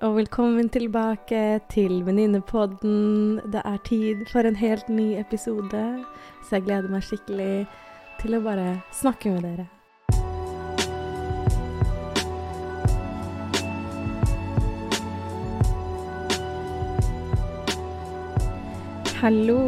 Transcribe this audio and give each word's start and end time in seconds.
og 0.00 0.14
velkommen 0.16 0.68
tilbake 0.72 1.60
til 1.68 2.06
Venninnepodden. 2.06 3.40
Det 3.52 3.60
er 3.64 3.76
tid 3.84 4.22
for 4.32 4.40
en 4.40 4.56
helt 4.56 4.88
ny 4.88 5.20
episode, 5.20 5.82
så 6.48 6.56
jeg 6.56 6.64
gleder 6.64 6.88
meg 6.88 7.04
skikkelig 7.04 7.66
til 8.22 8.38
å 8.38 8.40
bare 8.40 8.78
snakke 8.96 9.34
med 9.34 9.44
dere. 9.44 9.66
Hallo, 19.20 19.58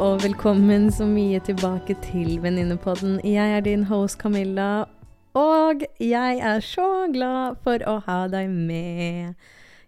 og 0.00 0.22
velkommen 0.24 0.88
så 0.88 1.04
mye 1.04 1.42
tilbake 1.44 1.98
til 2.06 2.38
Venninnepodden. 2.40 3.20
Jeg 3.24 3.58
er 3.58 3.60
din 3.60 3.84
host 3.92 4.16
Camilla, 4.22 4.86
og 5.36 5.84
jeg 6.00 6.40
er 6.40 6.64
så 6.64 7.12
glad 7.12 7.60
for 7.60 7.84
å 7.84 7.98
ha 8.08 8.22
deg 8.32 8.48
med. 8.48 9.36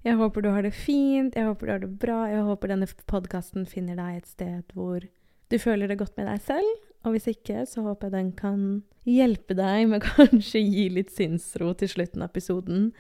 Jeg 0.09 0.17
håper 0.17 0.45
du 0.45 0.49
har 0.55 0.65
det 0.65 0.73
fint, 0.73 1.35
jeg 1.37 1.45
håper 1.45 1.69
du 1.69 1.73
har 1.75 1.81
det 1.83 1.95
bra, 2.01 2.19
jeg 2.33 2.45
håper 2.47 2.73
denne 2.73 2.89
podkasten 3.11 3.67
finner 3.69 3.99
deg 3.99 4.23
et 4.23 4.31
sted 4.31 4.73
hvor 4.73 5.05
du 5.53 5.57
føler 5.61 5.91
det 5.91 5.99
godt 6.01 6.17
med 6.17 6.31
deg 6.31 6.41
selv. 6.47 6.85
Og 7.05 7.15
hvis 7.15 7.29
ikke, 7.31 7.67
så 7.69 7.85
håper 7.85 8.09
jeg 8.09 8.17
den 8.17 8.31
kan 8.37 8.63
hjelpe 9.09 9.57
deg 9.59 9.85
med 9.93 10.05
kanskje 10.09 10.65
gi 10.65 10.87
litt 10.97 11.13
sinnsro 11.13 11.75
til 11.77 11.93
slutten 11.93 12.25
av 12.25 12.33
episoden. 12.33 12.91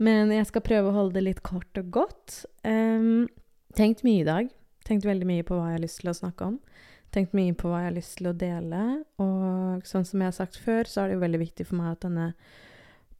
Men 0.00 0.32
jeg 0.32 0.48
skal 0.48 0.64
prøve 0.64 0.90
å 0.90 0.96
holde 0.96 1.18
det 1.18 1.26
litt 1.26 1.44
kort 1.44 1.80
og 1.80 1.92
godt. 1.92 2.42
Um, 2.64 3.28
tenkt 3.76 4.04
mye 4.04 4.24
i 4.24 4.28
dag. 4.28 4.50
Tenkt 4.88 5.08
veldig 5.08 5.28
mye 5.28 5.44
på 5.44 5.56
hva 5.56 5.70
jeg 5.70 5.78
har 5.78 5.84
lyst 5.84 6.02
til 6.02 6.12
å 6.12 6.16
snakke 6.16 6.52
om 6.52 6.60
tenkt 7.14 7.36
mye 7.36 7.54
på 7.56 7.70
hva 7.70 7.80
jeg 7.80 7.90
har 7.90 7.96
lyst 7.96 8.18
til 8.18 8.30
å 8.30 8.36
dele. 8.36 8.82
Og 9.22 9.86
sånn 9.88 10.06
som 10.06 10.20
jeg 10.20 10.32
har 10.32 10.36
sagt 10.36 10.58
før, 10.60 10.88
så 10.88 11.02
er 11.02 11.08
det 11.08 11.18
jo 11.18 11.24
veldig 11.24 11.42
viktig 11.46 11.68
for 11.68 11.78
meg 11.80 11.94
at 11.94 12.04
denne 12.04 12.30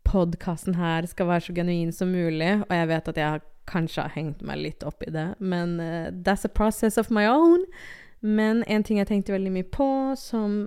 podkasten 0.06 0.76
her 0.78 1.06
skal 1.10 1.28
være 1.30 1.48
så 1.48 1.54
genuin 1.56 1.92
som 1.94 2.12
mulig. 2.14 2.52
Og 2.64 2.72
jeg 2.74 2.90
vet 2.92 3.12
at 3.12 3.20
jeg 3.20 3.44
kanskje 3.66 4.06
har 4.06 4.14
hengt 4.14 4.42
meg 4.46 4.62
litt 4.62 4.86
opp 4.86 5.02
i 5.02 5.12
det, 5.12 5.32
men 5.42 5.78
uh, 5.82 6.08
that's 6.24 6.46
a 6.46 6.52
process 6.52 6.98
of 6.98 7.10
my 7.10 7.26
own. 7.26 7.64
Men 8.22 8.62
en 8.70 8.84
ting 8.86 9.00
jeg 9.00 9.10
tenkte 9.10 9.34
veldig 9.34 9.52
mye 9.58 9.68
på, 9.70 9.88
som 10.18 10.66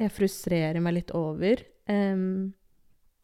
jeg 0.00 0.12
frustrerer 0.14 0.80
meg 0.82 0.96
litt 0.96 1.10
over 1.16 1.60
um, 1.90 2.52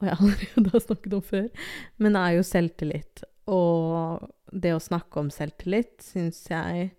Og 0.01 0.09
jeg 0.09 0.19
allerede 0.21 0.73
har 0.75 0.85
snakket 0.85 1.17
om 1.17 1.25
før, 1.25 1.49
men 1.97 2.17
det 2.17 2.23
er 2.23 2.37
jo 2.37 2.47
selvtillit. 2.47 3.25
Og 3.47 4.27
det 4.53 4.75
å 4.77 4.83
snakke 4.83 5.23
om 5.23 5.33
selvtillit 5.33 6.05
syns 6.05 6.45
jeg 6.51 6.91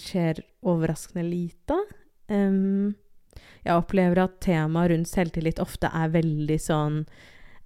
skjer 0.00 0.40
overraskende 0.66 1.24
lite. 1.26 1.76
Um, 2.28 2.94
jeg 3.64 3.76
opplever 3.78 4.24
at 4.24 4.40
temaet 4.44 4.92
rundt 4.92 5.10
selvtillit 5.10 5.60
ofte 5.62 5.90
er 5.92 6.12
veldig 6.14 6.58
sånn 6.60 7.04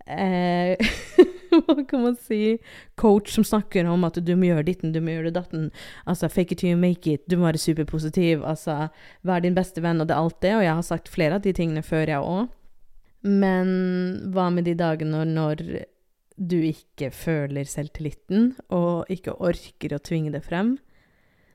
eh, 0.09 0.91
Hva 1.67 1.84
kan 1.89 2.03
man 2.03 2.17
si? 2.20 2.59
Coach 3.01 3.33
som 3.34 3.45
snakker 3.45 3.89
om 3.89 4.05
at 4.09 4.19
du 4.25 4.34
må 4.37 4.50
gjøre 4.50 4.67
ditten, 4.69 4.92
du 4.92 5.00
må 5.05 5.15
gjøre 5.17 5.34
datten. 5.37 5.69
Altså 6.09 6.28
fake 6.33 6.55
it 6.55 6.62
till 6.62 6.75
you 6.75 6.81
make 6.81 7.09
it. 7.09 7.25
Du 7.28 7.39
må 7.39 7.48
være 7.48 7.62
superpositiv. 7.62 8.45
Altså 8.45 8.89
vær 9.27 9.45
din 9.45 9.56
beste 9.56 9.83
venn, 9.84 10.00
og 10.00 10.09
det 10.09 10.17
er 10.17 10.25
alt 10.25 10.41
det. 10.45 10.55
Og 10.56 10.65
jeg 10.67 10.75
har 10.81 10.87
sagt 10.87 11.12
flere 11.12 11.39
av 11.39 11.45
de 11.45 11.55
tingene 11.56 11.84
før, 11.87 12.06
jeg 12.09 12.25
òg. 12.25 12.50
Men 13.28 13.70
hva 14.34 14.48
med 14.55 14.69
de 14.69 14.77
dagene 14.78 15.25
når 15.27 15.65
du 16.39 16.59
ikke 16.62 17.11
føler 17.11 17.67
selvtilliten, 17.67 18.53
og 18.70 19.09
ikke 19.11 19.34
orker 19.43 19.97
å 19.97 20.03
tvinge 20.05 20.34
det 20.37 20.45
frem? 20.47 20.77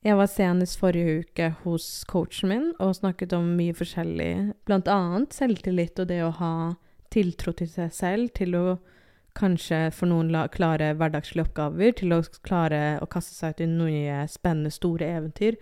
Jeg 0.03 0.17
var 0.19 0.27
senest 0.27 0.75
forrige 0.81 1.21
uke 1.23 1.45
hos 1.61 1.85
coachen 2.09 2.49
min 2.51 2.65
og 2.83 2.97
snakket 2.97 3.31
om 3.37 3.53
mye 3.55 3.75
forskjellig, 3.77 4.51
blant 4.67 4.89
annet 4.91 5.31
selvtillit 5.31 6.01
og 6.03 6.09
det 6.09 6.19
å 6.25 6.33
ha 6.41 6.55
tiltro 7.13 7.53
til 7.57 7.69
seg 7.69 7.93
selv, 7.93 8.33
til 8.37 8.57
å 8.57 8.65
kanskje 9.37 9.87
for 9.95 10.09
noen 10.09 10.33
klare 10.53 10.91
hverdagslige 10.97 11.47
oppgaver, 11.47 11.93
til 11.97 12.13
å 12.13 12.21
klare 12.45 12.99
å 13.01 13.09
kaste 13.09 13.35
seg 13.35 13.55
ut 13.55 13.63
i 13.65 13.69
nye 13.69 14.23
spennende, 14.29 14.73
store 14.73 15.09
eventyr. 15.17 15.57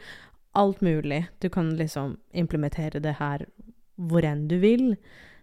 Alt 0.60 0.82
mulig. 0.84 1.26
Du 1.40 1.48
kan 1.50 1.72
liksom 1.80 2.18
implementere 2.36 3.00
det 3.00 3.16
her 3.22 3.45
hvor 3.95 4.26
enn 4.28 4.48
du 4.52 4.58
vil. 4.60 4.95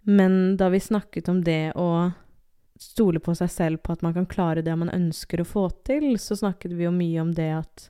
Men 0.05 0.57
da 0.57 0.69
vi 0.69 0.81
snakket 0.81 1.29
om 1.29 1.41
det 1.45 1.73
å 1.77 2.11
stole 2.79 3.19
på 3.19 3.33
seg 3.35 3.51
selv 3.51 3.81
på 3.83 3.93
at 3.93 4.03
man 4.05 4.13
kan 4.15 4.27
klare 4.29 4.63
det 4.63 4.75
man 4.77 4.91
ønsker 4.93 5.41
å 5.41 5.47
få 5.47 5.67
til, 5.87 6.13
så 6.21 6.37
snakket 6.39 6.77
vi 6.77 6.85
jo 6.85 6.93
mye 6.95 7.21
om 7.21 7.33
det 7.35 7.49
at 7.57 7.89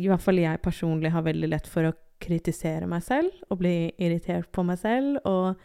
i 0.00 0.08
hvert 0.08 0.24
fall 0.24 0.40
jeg 0.40 0.62
personlig 0.64 1.12
har 1.12 1.26
veldig 1.26 1.50
lett 1.52 1.68
for 1.68 1.90
å 1.90 1.96
kritisere 2.22 2.86
meg 2.88 3.02
selv 3.04 3.34
og 3.50 3.58
bli 3.60 3.92
irritert 4.00 4.48
på 4.54 4.64
meg 4.64 4.78
selv 4.80 5.18
og 5.28 5.58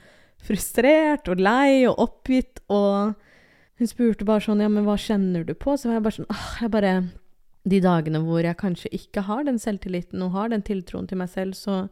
frustrert 0.44 1.30
og 1.32 1.42
lei 1.42 1.86
og 1.88 2.00
oppgitt 2.08 2.62
og 2.70 3.16
Hun 3.78 3.90
spurte 3.90 4.26
bare 4.26 4.42
sånn 4.42 4.62
Ja, 4.64 4.70
men 4.74 4.88
hva 4.88 4.96
kjenner 4.98 5.44
du 5.46 5.54
på? 5.54 5.76
Så 5.78 5.90
var 5.90 6.00
jeg 6.00 6.06
bare 6.08 6.18
sånn 6.18 6.30
Åh, 6.34 6.46
jeg 6.64 6.72
bare 6.74 6.94
De 7.68 7.82
dagene 7.84 8.22
hvor 8.26 8.42
jeg 8.42 8.58
kanskje 8.58 8.94
ikke 8.96 9.26
har 9.28 9.44
den 9.46 9.60
selvtilliten 9.62 10.24
og 10.26 10.34
har 10.38 10.50
den 10.54 10.64
tiltroen 10.66 11.10
til 11.10 11.20
meg 11.20 11.30
selv, 11.30 11.54
så 11.54 11.88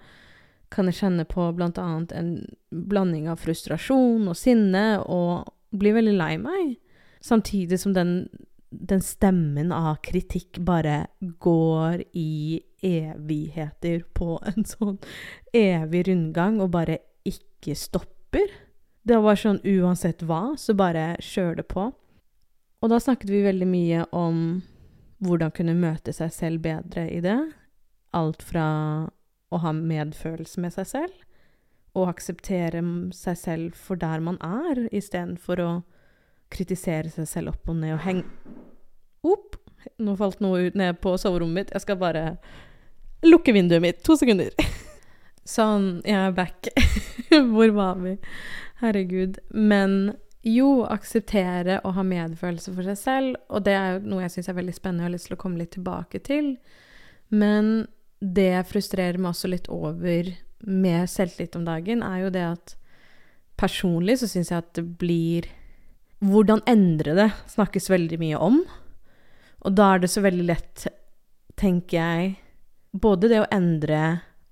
kan 0.73 0.87
jeg 0.89 0.97
kjenne 0.97 1.25
på 1.29 1.43
annet 1.51 2.13
en 2.15 2.31
blanding 2.71 3.27
av 3.29 3.43
frustrasjon 3.43 4.25
og 4.27 4.37
sinne 4.39 5.01
og 5.03 5.51
bli 5.75 5.91
veldig 5.93 6.15
lei 6.15 6.31
meg. 6.41 6.77
Samtidig 7.21 7.77
som 7.83 7.93
den 7.93 8.15
den 8.79 9.01
stemmen 9.01 9.71
av 9.71 9.99
kritikk 10.03 10.59
bare 10.65 11.05
går 11.19 12.03
i 12.17 12.61
evigheter 12.85 14.03
på 14.17 14.37
en 14.45 14.67
sånn 14.67 14.97
evig 15.55 16.05
rundgang 16.09 16.59
og 16.63 16.73
bare 16.75 16.99
ikke 17.27 17.77
stopper. 17.77 18.14
Det 19.05 19.19
var 19.21 19.37
sånn 19.37 19.61
uansett 19.61 20.23
hva, 20.25 20.55
så 20.57 20.73
bare 20.77 21.13
kjør 21.21 21.59
det 21.59 21.67
på. 21.69 21.89
Og 22.81 22.91
da 22.91 22.99
snakket 23.01 23.29
vi 23.31 23.43
veldig 23.45 23.67
mye 23.69 24.05
om 24.15 24.39
hvordan 25.25 25.53
kunne 25.55 25.77
møte 25.77 26.13
seg 26.13 26.33
selv 26.33 26.63
bedre 26.65 27.07
i 27.13 27.21
det. 27.23 27.37
Alt 28.17 28.43
fra 28.45 28.65
å 29.53 29.61
ha 29.61 29.71
medfølelse 29.75 30.61
med 30.61 30.73
seg 30.75 30.89
selv 30.89 31.21
og 31.95 32.09
akseptere 32.11 32.81
seg 33.15 33.37
selv 33.39 33.77
for 33.79 33.99
der 33.99 34.23
man 34.23 34.37
er, 34.43 34.87
istedenfor 34.91 35.61
å 35.63 35.69
kritisere 36.51 37.11
seg 37.13 37.29
selv 37.29 37.53
opp 37.53 37.71
og 37.71 37.79
ned 37.79 37.95
og 37.95 38.03
henge 38.03 38.25
opp. 39.25 39.55
Nå 40.01 40.15
falt 40.19 40.41
noe 40.43 40.67
ut 40.67 40.77
ned 40.77 40.99
på 41.01 41.15
soverommet 41.21 41.55
mitt. 41.55 41.75
Jeg 41.75 41.85
skal 41.85 42.01
bare 42.01 42.25
lukke 43.25 43.53
vinduet 43.55 43.83
mitt. 43.83 44.03
To 44.05 44.17
sekunder. 44.19 44.51
Sånn, 45.45 45.99
jeg 46.07 46.17
er 46.17 46.35
back. 46.35 46.69
Hvor 47.53 47.73
var 47.75 47.99
vi? 48.01 48.15
Herregud. 48.81 49.37
Men 49.53 50.15
jo, 50.45 50.85
akseptere 50.89 51.79
og 51.85 51.95
ha 51.97 52.05
medfølelse 52.05 52.73
for 52.73 52.85
seg 52.85 52.97
selv. 53.01 53.37
Og 53.49 53.65
det 53.65 53.75
er 53.77 53.95
jo 53.95 54.07
noe 54.11 54.25
jeg 54.25 54.35
syns 54.35 54.49
er 54.51 54.57
veldig 54.59 54.75
spennende 54.77 55.05
og 55.05 55.09
har 55.09 55.15
lyst 55.15 55.29
til 55.29 55.37
å 55.37 55.41
komme 55.41 55.61
litt 55.61 55.73
tilbake 55.77 56.21
til. 56.25 56.55
Men 57.33 57.87
det 58.21 58.49
jeg 58.51 58.69
frustrerer 58.69 59.21
meg 59.21 59.33
også 59.33 59.51
litt 59.51 59.69
over 59.73 60.31
med 60.65 61.09
selvtillit 61.11 61.57
om 61.59 61.65
dagen, 61.67 62.01
er 62.05 62.23
jo 62.23 62.33
det 62.33 62.45
at 62.47 62.75
personlig 63.59 64.19
så 64.21 64.29
syns 64.29 64.51
jeg 64.51 64.63
at 64.63 64.73
det 64.77 64.87
blir 65.01 65.51
Hvordan 66.25 66.61
endre 66.65 67.11
det 67.13 67.25
snakkes 67.51 67.89
veldig 67.91 68.17
mye 68.17 68.37
om. 68.41 68.61
Og 69.67 69.73
da 69.75 69.89
er 69.93 69.99
det 70.01 70.09
så 70.09 70.23
veldig 70.23 70.45
lett, 70.47 70.85
tenker 71.59 71.97
jeg, 71.99 72.29
både 72.95 73.29
det 73.29 73.41
å 73.43 73.49
endre 73.53 73.99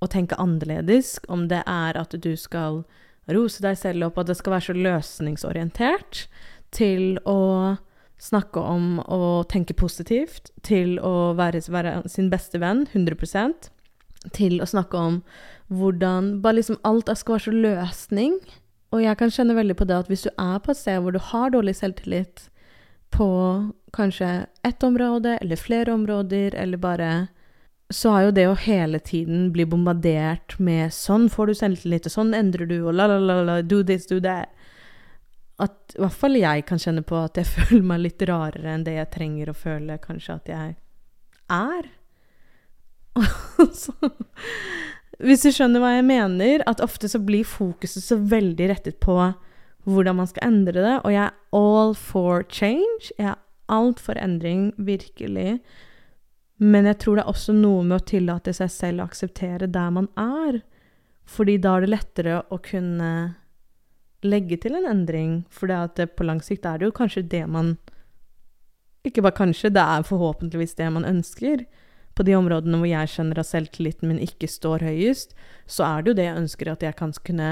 og 0.04 0.12
tenke 0.12 0.38
annerledes, 0.42 1.16
om 1.32 1.48
det 1.52 1.64
er 1.64 1.98
at 2.00 2.16
du 2.20 2.34
skal 2.40 2.84
rose 3.32 3.64
deg 3.64 3.80
selv 3.80 4.10
opp, 4.10 4.20
at 4.20 4.30
det 4.30 4.38
skal 4.40 4.58
være 4.58 4.68
så 4.68 4.78
løsningsorientert, 4.78 6.26
til 6.74 7.20
å 7.30 7.78
snakke 8.24 8.60
om 8.60 8.98
å 9.04 9.44
tenke 9.50 9.76
positivt, 9.78 10.52
til 10.66 10.98
å 11.04 11.34
være, 11.38 11.62
være 11.72 12.02
sin 12.10 12.32
beste 12.34 12.60
venn 12.60 12.88
100% 12.92 13.70
til 14.32 14.62
å 14.64 14.70
snakke 14.70 15.00
om 15.00 15.20
hvordan 15.74 16.38
Bare 16.44 16.60
liksom 16.60 16.80
alt 16.86 17.10
skal 17.18 17.38
være 17.38 17.46
så 17.48 17.52
løsning. 17.52 18.38
Og 18.94 19.02
jeg 19.02 19.18
kan 19.18 19.32
kjenne 19.34 19.56
veldig 19.58 19.76
på 19.80 19.88
det 19.90 19.96
at 20.04 20.10
hvis 20.12 20.26
du 20.28 20.32
er 20.38 20.60
på 20.62 20.72
et 20.72 20.80
sted 20.80 21.00
hvor 21.02 21.16
du 21.16 21.20
har 21.32 21.54
dårlig 21.54 21.76
selvtillit, 21.80 22.50
på 23.14 23.28
kanskje 23.94 24.48
ett 24.66 24.84
område 24.84 25.38
eller 25.42 25.60
flere 25.60 25.94
områder, 25.94 26.56
eller 26.58 26.78
bare 26.82 27.10
Så 27.94 28.10
er 28.10 28.26
jo 28.26 28.34
det 28.34 28.46
å 28.50 28.58
hele 28.58 29.00
tiden 29.04 29.52
bli 29.54 29.66
bombardert 29.70 30.58
med 30.58 30.90
'sånn 30.92 31.30
får 31.30 31.48
du 31.48 31.54
selvtillit', 31.54 32.08
og 32.10 32.14
'sånn 32.14 32.34
endrer 32.34 32.66
du', 32.66 32.88
og 32.88 32.94
la, 32.94 33.06
la, 33.08 33.20
la, 33.20 33.42
la, 33.44 33.62
do 33.62 33.84
this, 33.84 34.08
do 34.10 34.20
that 34.20 34.50
At 35.60 35.94
i 35.96 36.02
hvert 36.02 36.18
fall 36.18 36.36
jeg 36.36 36.66
kan 36.66 36.80
kjenne 36.82 37.04
på 37.06 37.16
at 37.16 37.38
jeg 37.38 37.46
føler 37.56 37.84
meg 37.84 38.00
litt 38.02 38.22
rarere 38.22 38.74
enn 38.74 38.84
det 38.84 38.98
jeg 38.98 39.12
trenger 39.12 39.50
å 39.50 39.54
føle 39.54 40.00
kanskje 40.02 40.34
at 40.34 40.50
jeg 40.50 40.76
er. 41.54 41.90
så, 43.84 43.94
hvis 45.22 45.46
du 45.46 45.52
skjønner 45.54 45.80
hva 45.80 45.94
jeg 45.94 46.06
mener, 46.10 46.64
at 46.66 46.82
ofte 46.82 47.08
så 47.08 47.22
blir 47.22 47.46
fokuset 47.46 48.02
så 48.02 48.18
veldig 48.18 48.70
rettet 48.74 49.00
på 49.00 49.16
hvordan 49.86 50.18
man 50.18 50.28
skal 50.28 50.48
endre 50.48 50.82
det. 50.82 50.96
Og 51.04 51.14
jeg 51.14 51.28
er 51.28 51.34
all 51.54 51.94
for 51.94 52.44
change. 52.50 53.12
Jeg 53.20 53.36
er 53.36 53.40
alt 53.70 54.02
for 54.02 54.18
endring, 54.20 54.72
virkelig. 54.78 55.60
Men 56.64 56.88
jeg 56.88 57.00
tror 57.04 57.18
det 57.18 57.26
er 57.26 57.34
også 57.34 57.56
noe 57.58 57.84
med 57.84 57.98
å 58.00 58.06
tillate 58.08 58.54
seg 58.56 58.72
selv 58.72 59.04
å 59.04 59.08
akseptere 59.10 59.68
der 59.68 59.90
man 59.92 60.08
er. 60.20 60.62
Fordi 61.28 61.58
da 61.60 61.76
er 61.76 61.84
det 61.84 61.92
lettere 61.92 62.42
å 62.52 62.60
kunne 62.64 63.10
legge 64.24 64.60
til 64.64 64.78
en 64.80 64.88
endring. 64.88 65.42
For 65.52 65.68
på 65.68 66.28
lang 66.28 66.40
sikt 66.44 66.68
er 66.70 66.80
det 66.80 66.88
jo 66.88 66.96
kanskje 66.96 67.26
det 67.28 67.46
man 67.52 67.76
ikke 69.04 69.24
bare 69.26 69.36
kanskje, 69.36 69.74
det 69.76 69.84
er 69.84 70.06
forhåpentligvis 70.08 70.78
det 70.80 70.90
man 70.96 71.06
ønsker. 71.06 71.66
På 72.16 72.24
de 72.24 72.38
områdene 72.38 72.78
hvor 72.80 72.88
jeg 72.88 73.12
kjenner 73.12 73.42
at 73.42 73.50
selvtilliten 73.50 74.08
min 74.08 74.22
ikke 74.24 74.48
står 74.48 74.86
høyest, 74.86 75.34
så 75.68 75.84
er 75.88 76.04
det 76.04 76.12
jo 76.12 76.18
det 76.20 76.28
jeg 76.30 76.42
ønsker, 76.44 76.72
at 76.72 76.86
jeg 76.86 76.96
kan 77.00 77.12
kunne 77.26 77.50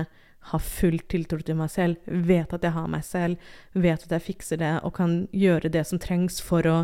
ha 0.52 0.60
full 0.64 0.98
tiltro 1.12 1.42
til 1.44 1.58
meg 1.60 1.70
selv, 1.74 1.98
vet 2.08 2.54
at 2.56 2.64
jeg 2.66 2.74
har 2.78 2.88
meg 2.90 3.04
selv, 3.06 3.52
vet 3.74 4.06
at 4.06 4.16
jeg 4.16 4.26
fikser 4.30 4.62
det, 4.62 4.72
og 4.86 4.96
kan 4.96 5.26
gjøre 5.36 5.70
det 5.74 5.84
som 5.90 6.00
trengs 6.02 6.40
for 6.42 6.66
å 6.70 6.78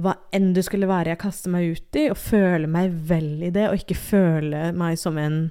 hva 0.00 0.14
enn 0.32 0.52
det 0.56 0.64
skulle 0.66 0.88
være 0.88 1.12
jeg 1.12 1.20
kaster 1.20 1.52
meg 1.52 1.74
ut 1.76 1.98
i, 1.98 2.06
og 2.12 2.18
føle 2.18 2.70
meg 2.70 2.94
vel 3.08 3.42
i 3.44 3.50
det, 3.52 3.66
og 3.68 3.82
ikke 3.82 3.98
føle 3.98 4.70
meg 4.76 4.96
som 5.00 5.18
en 5.20 5.42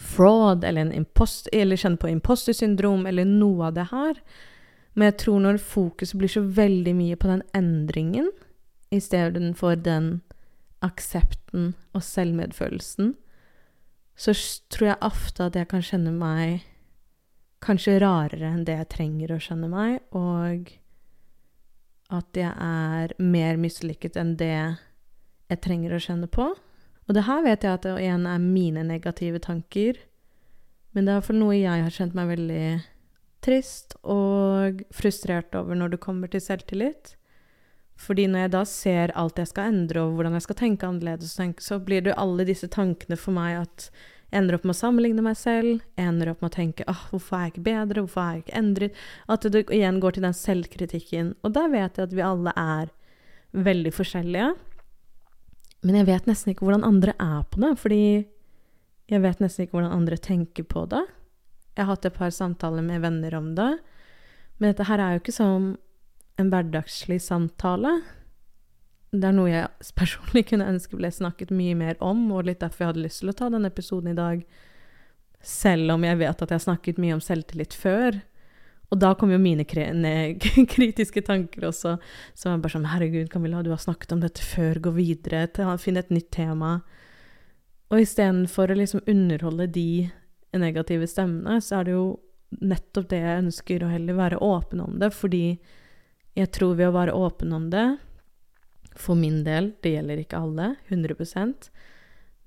fraud 0.00 0.64
eller, 0.64 0.86
en 0.86 0.94
impost, 0.96 1.50
eller 1.52 1.76
kjenne 1.80 2.00
på 2.00 2.08
impostersyndrom 2.08 3.04
eller 3.10 3.26
noe 3.28 3.68
av 3.68 3.76
det 3.76 3.88
her. 3.90 4.20
Men 4.94 5.10
jeg 5.10 5.18
tror 5.24 5.42
når 5.44 5.60
fokuset 5.62 6.18
blir 6.18 6.32
så 6.32 6.42
veldig 6.42 6.94
mye 6.96 7.18
på 7.20 7.30
den 7.30 7.42
endringen 7.56 8.30
istedenfor 8.94 9.76
den 9.84 10.20
aksepten 10.82 11.74
og 11.94 12.02
selvmedfølelsen, 12.02 13.14
så 14.20 14.34
tror 14.72 14.88
jeg 14.90 15.04
ofte 15.06 15.46
at 15.46 15.56
jeg 15.56 15.68
kan 15.70 15.84
kjenne 15.84 16.12
meg 16.12 16.66
kanskje 17.64 17.98
rarere 18.00 18.50
enn 18.54 18.64
det 18.64 18.76
jeg 18.78 18.90
trenger 18.94 19.34
å 19.34 19.42
kjenne 19.42 19.68
meg, 19.70 20.00
og 20.16 20.72
at 22.10 22.38
jeg 22.38 22.50
er 22.50 23.14
mer 23.22 23.58
mislykket 23.60 24.18
enn 24.20 24.34
det 24.40 24.54
jeg 24.54 25.62
trenger 25.64 25.94
å 25.94 26.02
kjenne 26.02 26.28
på. 26.30 26.50
Og 27.08 27.16
det 27.16 27.26
her 27.26 27.42
vet 27.46 27.66
jeg 27.66 27.74
at 27.74 27.86
det 27.86 27.96
igjen 28.02 28.26
er 28.30 28.42
mine 28.42 28.84
negative 28.86 29.40
tanker, 29.42 29.98
men 30.94 31.06
det 31.06 31.12
er 31.12 31.20
iallfall 31.20 31.38
noe 31.38 31.56
jeg 31.56 31.84
har 31.86 31.94
kjent 31.94 32.16
meg 32.18 32.32
veldig 32.32 32.64
trist 33.44 33.96
og 34.02 34.82
frustrert 34.94 35.54
over 35.56 35.78
når 35.78 35.94
det 35.94 36.02
kommer 36.02 36.30
til 36.30 36.42
selvtillit. 36.44 37.14
Fordi 38.00 38.26
når 38.30 38.46
jeg 38.46 38.52
da 38.54 38.62
ser 38.68 39.12
alt 39.18 39.38
jeg 39.38 39.50
skal 39.50 39.74
endre, 39.74 40.02
og 40.02 40.16
hvordan 40.16 40.36
jeg 40.38 40.46
skal 40.46 40.58
tenke 40.62 40.88
annerledes, 40.88 41.36
så 41.60 41.78
blir 41.84 42.06
det 42.06 42.16
alle 42.16 42.46
disse 42.48 42.68
tankene 42.72 43.18
for 43.20 43.36
meg 43.36 43.58
at 43.60 43.90
ender 44.30 44.56
opp 44.56 44.64
med 44.66 44.74
å 44.74 44.78
sammenligne 44.78 45.24
meg 45.24 45.36
selv. 45.38 45.84
Ender 46.00 46.32
opp 46.32 46.42
med 46.42 46.52
å 46.52 46.56
tenke 46.56 46.86
åh, 46.90 47.04
hvorfor 47.10 47.36
er 47.36 47.44
jeg 47.46 47.54
ikke 47.54 47.66
bedre? 47.68 48.04
Hvorfor 48.04 48.22
er 48.22 48.32
jeg 48.32 48.44
ikke 48.44 48.58
endret? 48.60 49.04
At 49.30 49.46
det 49.46 49.62
igjen 49.68 50.00
går 50.02 50.16
til 50.16 50.26
den 50.26 50.36
selvkritikken. 50.36 51.32
Og 51.44 51.54
der 51.56 51.70
vet 51.72 51.98
jeg 51.98 52.10
at 52.10 52.16
vi 52.16 52.26
alle 52.26 52.54
er 52.56 52.92
veldig 53.50 53.92
forskjellige. 53.94 54.50
Men 55.86 55.96
jeg 56.00 56.08
vet 56.10 56.28
nesten 56.28 56.52
ikke 56.52 56.66
hvordan 56.66 56.86
andre 56.86 57.16
er 57.16 57.42
på 57.50 57.62
det, 57.62 57.72
fordi 57.80 58.02
jeg 59.10 59.24
vet 59.24 59.40
nesten 59.42 59.64
ikke 59.64 59.78
hvordan 59.78 59.96
andre 59.96 60.20
tenker 60.20 60.66
på 60.68 60.84
det. 60.92 61.02
Jeg 61.74 61.86
har 61.86 61.94
hatt 61.94 62.06
et 62.06 62.18
par 62.18 62.32
samtaler 62.34 62.84
med 62.84 63.02
venner 63.02 63.34
om 63.38 63.54
det. 63.56 63.72
Men 64.60 64.72
dette 64.72 64.86
her 64.90 65.00
er 65.00 65.14
jo 65.14 65.22
ikke 65.22 65.34
som 65.34 65.70
en 66.40 66.50
hverdagslig 66.52 67.18
samtale 67.24 67.98
det 69.10 69.26
er 69.26 69.34
noe 69.34 69.50
jeg 69.50 69.92
personlig 69.98 70.44
kunne 70.50 70.68
ønske 70.70 70.98
ble 70.98 71.10
snakket 71.12 71.52
mye 71.54 71.76
mer 71.78 72.00
om, 72.04 72.22
og 72.34 72.46
litt 72.48 72.62
derfor 72.62 72.84
jeg 72.84 72.92
hadde 72.94 73.06
lyst 73.06 73.24
til 73.24 73.32
å 73.32 73.36
ta 73.36 73.50
denne 73.52 73.70
episoden 73.72 74.12
i 74.12 74.18
dag. 74.18 74.44
Selv 75.40 75.96
om 75.96 76.04
jeg 76.04 76.20
vet 76.20 76.42
at 76.42 76.50
jeg 76.50 76.58
har 76.58 76.66
snakket 76.66 77.00
mye 77.00 77.16
om 77.16 77.24
selvtillit 77.24 77.74
før. 77.74 78.20
Og 78.90 78.98
da 78.98 79.12
kom 79.14 79.30
jo 79.30 79.38
mine 79.40 79.64
kritiske 80.74 81.22
tanker 81.26 81.68
også. 81.68 81.96
Så 82.34 82.50
jeg 82.50 82.62
bare 82.62 82.74
sånn 82.74 82.88
Herregud, 82.90 83.30
Camilla, 83.32 83.62
du 83.62 83.70
har 83.72 83.82
snakket 83.82 84.16
om 84.16 84.22
dette 84.22 84.42
før. 84.44 84.82
Gå 84.82 84.92
videre. 84.98 85.46
Finn 85.80 86.00
et 86.00 86.10
nytt 86.10 86.32
tema. 86.34 86.80
Og 87.90 88.02
istedenfor 88.02 88.70
å 88.70 88.78
liksom 88.78 89.06
underholde 89.10 89.68
de 89.70 90.10
negative 90.58 91.06
stemmene, 91.10 91.60
så 91.62 91.80
er 91.80 91.86
det 91.86 91.94
jo 91.94 92.04
nettopp 92.60 93.06
det 93.12 93.20
jeg 93.22 93.42
ønsker, 93.44 93.84
å 93.86 93.92
heller 93.92 94.18
være 94.18 94.42
åpen 94.42 94.82
om 94.82 94.98
det. 95.02 95.12
Fordi 95.14 95.44
jeg 96.38 96.50
tror 96.54 96.76
ved 96.78 96.90
å 96.90 96.96
være 96.98 97.14
åpen 97.14 97.54
om 97.54 97.70
det, 97.70 97.86
for 98.98 99.18
min 99.18 99.42
del, 99.46 99.72
det 99.82 99.94
gjelder 99.94 100.22
ikke 100.22 100.40
alle, 100.40 100.74
100% 100.88 101.70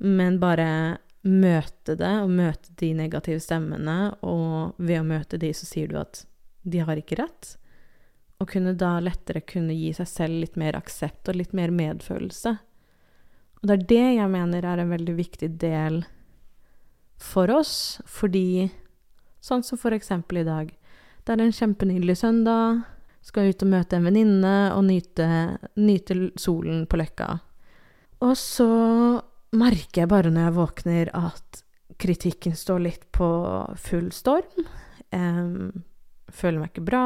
men 0.03 0.39
bare 0.41 0.99
møte 1.23 1.95
det, 1.95 2.13
og 2.19 2.31
møte 2.31 2.73
de 2.79 2.91
negative 2.97 3.39
stemmene, 3.39 4.13
og 4.19 4.75
ved 4.77 4.99
å 4.99 5.07
møte 5.07 5.39
de, 5.39 5.53
så 5.55 5.67
sier 5.69 5.91
du 5.91 5.95
at 6.01 6.25
de 6.67 6.81
har 6.83 6.99
ikke 6.99 7.21
rett. 7.21 7.53
Og 8.43 8.49
kunne 8.51 8.75
da 8.75 8.97
lettere 8.99 9.45
kunne 9.47 9.75
gi 9.77 9.93
seg 9.95 10.09
selv 10.09 10.41
litt 10.41 10.57
mer 10.59 10.75
aksept 10.75 11.31
og 11.31 11.39
litt 11.39 11.55
mer 11.55 11.71
medfølelse. 11.71 12.57
Og 13.61 13.69
det 13.69 13.77
er 13.77 13.87
det 13.93 14.07
jeg 14.17 14.31
mener 14.33 14.67
er 14.67 14.83
en 14.83 14.91
veldig 14.91 15.15
viktig 15.15 15.53
del 15.61 16.01
for 17.23 17.47
oss, 17.53 18.01
fordi 18.03 18.67
sånn 19.43 19.63
som 19.63 19.79
for 19.79 19.95
eksempel 19.95 20.41
i 20.41 20.47
dag. 20.47 20.73
Det 21.23 21.31
er 21.31 21.45
en 21.45 21.55
kjempenydelig 21.55 22.17
søndag. 22.19 22.83
Skal 23.23 23.53
ut 23.53 23.63
og 23.63 23.71
møte 23.71 23.97
en 23.97 24.07
venninne 24.07 24.55
og 24.75 24.83
nyte, 24.87 25.27
nyte 25.79 26.17
solen 26.39 26.83
på 26.91 26.99
Løkka. 26.99 27.29
Og 28.23 28.35
så 28.39 28.67
merker 29.55 30.03
jeg 30.03 30.11
bare 30.11 30.31
når 30.33 30.47
jeg 30.47 30.57
våkner, 30.57 31.11
at 31.15 31.63
kritikken 32.03 32.55
står 32.57 32.83
litt 32.83 33.07
på 33.15 33.29
full 33.79 34.11
storm. 34.15 34.67
Um, 35.13 35.83
føler 36.33 36.59
meg 36.59 36.73
ikke 36.73 36.87
bra. 36.87 37.05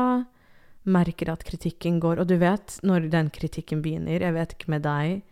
Merker 0.88 1.34
at 1.34 1.44
kritikken 1.44 1.98
går 2.00 2.22
Og 2.22 2.30
du 2.30 2.38
vet 2.40 2.78
når 2.88 3.10
den 3.12 3.28
kritikken 3.34 3.82
begynner. 3.84 4.24
Jeg 4.24 4.36
vet 4.38 4.54
ikke 4.56 4.72
med 4.72 4.86
deg 4.88 5.26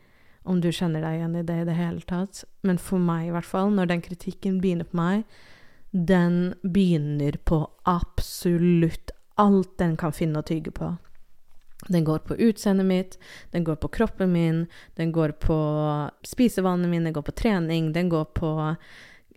om 0.46 0.60
du 0.62 0.70
kjenner 0.70 1.02
deg 1.02 1.18
igjen 1.18 1.38
i 1.40 1.44
det 1.48 1.58
i 1.62 1.66
det 1.66 1.76
hele 1.78 2.06
tatt, 2.06 2.44
men 2.62 2.78
for 2.78 3.02
meg 3.02 3.30
i 3.30 3.34
hvert 3.34 3.48
fall, 3.50 3.72
når 3.74 3.90
den 3.90 4.04
kritikken 4.06 4.60
begynner 4.62 4.86
på 4.86 5.00
meg, 5.00 5.24
den 5.96 6.54
begynner 6.62 7.40
på 7.50 7.64
absolutt 7.90 9.15
alt 9.36 9.78
den 9.78 9.98
kan 9.98 10.14
finne 10.16 10.40
å 10.40 10.48
tygge 10.48 10.72
på. 10.76 10.96
Den 11.88 12.06
går 12.08 12.20
på 12.26 12.36
utseendet 12.36 12.86
mitt, 12.86 13.18
den 13.52 13.64
går 13.64 13.76
på 13.76 13.88
kroppen 13.88 14.32
min, 14.34 14.66
den 14.96 15.12
går 15.12 15.36
på 15.44 15.58
spisevanene 16.26 16.90
mine, 16.90 17.10
den 17.10 17.14
går 17.14 17.26
på 17.28 17.36
trening, 17.36 17.92
den 17.94 18.10
går 18.10 18.26
på 18.38 18.52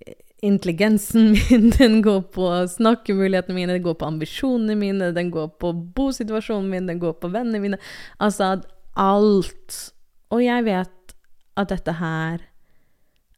eh, 0.06 0.15
intelligensen 0.47 1.33
min, 1.37 1.71
den 1.71 2.00
går 2.03 2.23
på 2.33 2.49
snakkemulighetene 2.69 3.56
mine, 3.56 3.77
den 3.77 3.85
går 3.85 3.99
på 4.00 4.09
ambisjonene 4.09 4.79
mine, 4.79 5.11
den 5.12 5.33
går 5.35 5.50
på 5.61 5.73
bosituasjonen 5.99 6.71
min, 6.71 6.89
den 6.89 7.03
går 7.03 7.19
på 7.21 7.33
vennene 7.35 7.61
mine. 7.61 7.81
Altså 8.17 8.55
alt. 8.99 9.79
Og 10.33 10.44
jeg 10.44 10.65
vet 10.65 11.15
at 11.59 11.71
dette 11.75 11.94
her 11.99 12.43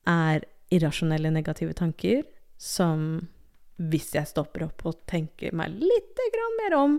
er 0.09 0.47
irrasjonelle 0.71 1.33
negative 1.35 1.75
tanker 1.75 2.23
som 2.61 3.29
hvis 3.81 4.13
jeg 4.17 4.29
stopper 4.29 4.67
opp 4.67 4.85
og 4.89 5.01
tenker 5.09 5.55
meg 5.57 5.73
litt 5.81 6.21
mer 6.61 6.77
om, 6.77 6.99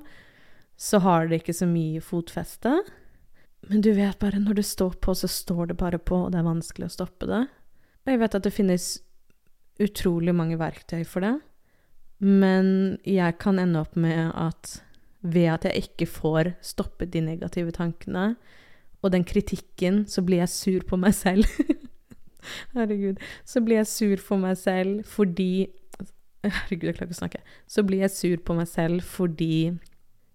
så 0.76 0.98
har 1.04 1.28
det 1.30 1.42
ikke 1.42 1.54
så 1.54 1.68
mye 1.70 2.02
fotfeste. 2.02 2.74
Men 3.70 3.84
du 3.86 3.92
vet 3.94 4.18
bare, 4.20 4.42
når 4.42 4.58
det 4.58 4.66
står 4.66 4.98
på, 5.04 5.14
så 5.14 5.30
står 5.30 5.72
det 5.72 5.78
bare 5.78 6.00
på, 6.02 6.24
og 6.26 6.32
det 6.34 6.40
er 6.42 6.48
vanskelig 6.48 6.88
å 6.88 6.96
stoppe 6.96 7.30
det. 7.30 7.44
Jeg 8.10 8.22
vet 8.24 8.38
at 8.38 8.48
det 8.48 8.54
finnes 8.56 8.88
utrolig 9.82 10.34
mange 10.34 10.58
verktøy 10.58 11.04
for 11.06 11.26
det, 11.26 11.36
men 12.22 12.98
jeg 13.06 13.38
kan 13.42 13.62
ende 13.62 13.82
opp 13.82 13.94
med 13.98 14.34
at 14.38 14.80
ved 15.22 15.52
at 15.54 15.68
jeg 15.70 15.86
ikke 15.86 16.08
får 16.10 16.52
stoppet 16.66 17.14
de 17.14 17.22
negative 17.22 17.74
tankene, 17.76 18.34
og 19.02 19.14
den 19.14 19.26
kritikken, 19.26 20.04
så 20.10 20.22
blir 20.26 20.44
jeg 20.44 20.54
sur 20.54 20.84
på 20.86 20.98
meg 21.02 21.14
selv. 21.18 21.46
Herregud. 22.76 23.22
Så 23.46 23.62
blir 23.66 23.82
jeg 23.82 23.90
sur 23.90 24.22
for 24.22 24.42
meg 24.42 24.58
selv 24.62 25.06
fordi 25.10 25.70
Herregud, 26.58 26.90
jeg 26.90 26.98
klarer 26.98 27.10
ikke 27.10 27.18
å 27.18 27.22
snakke. 27.22 27.42
Så 27.70 27.86
blir 27.86 28.04
jeg 28.06 28.14
sur 28.16 28.44
på 28.46 28.58
meg 28.58 28.70
selv 28.70 29.06
fordi 29.06 29.56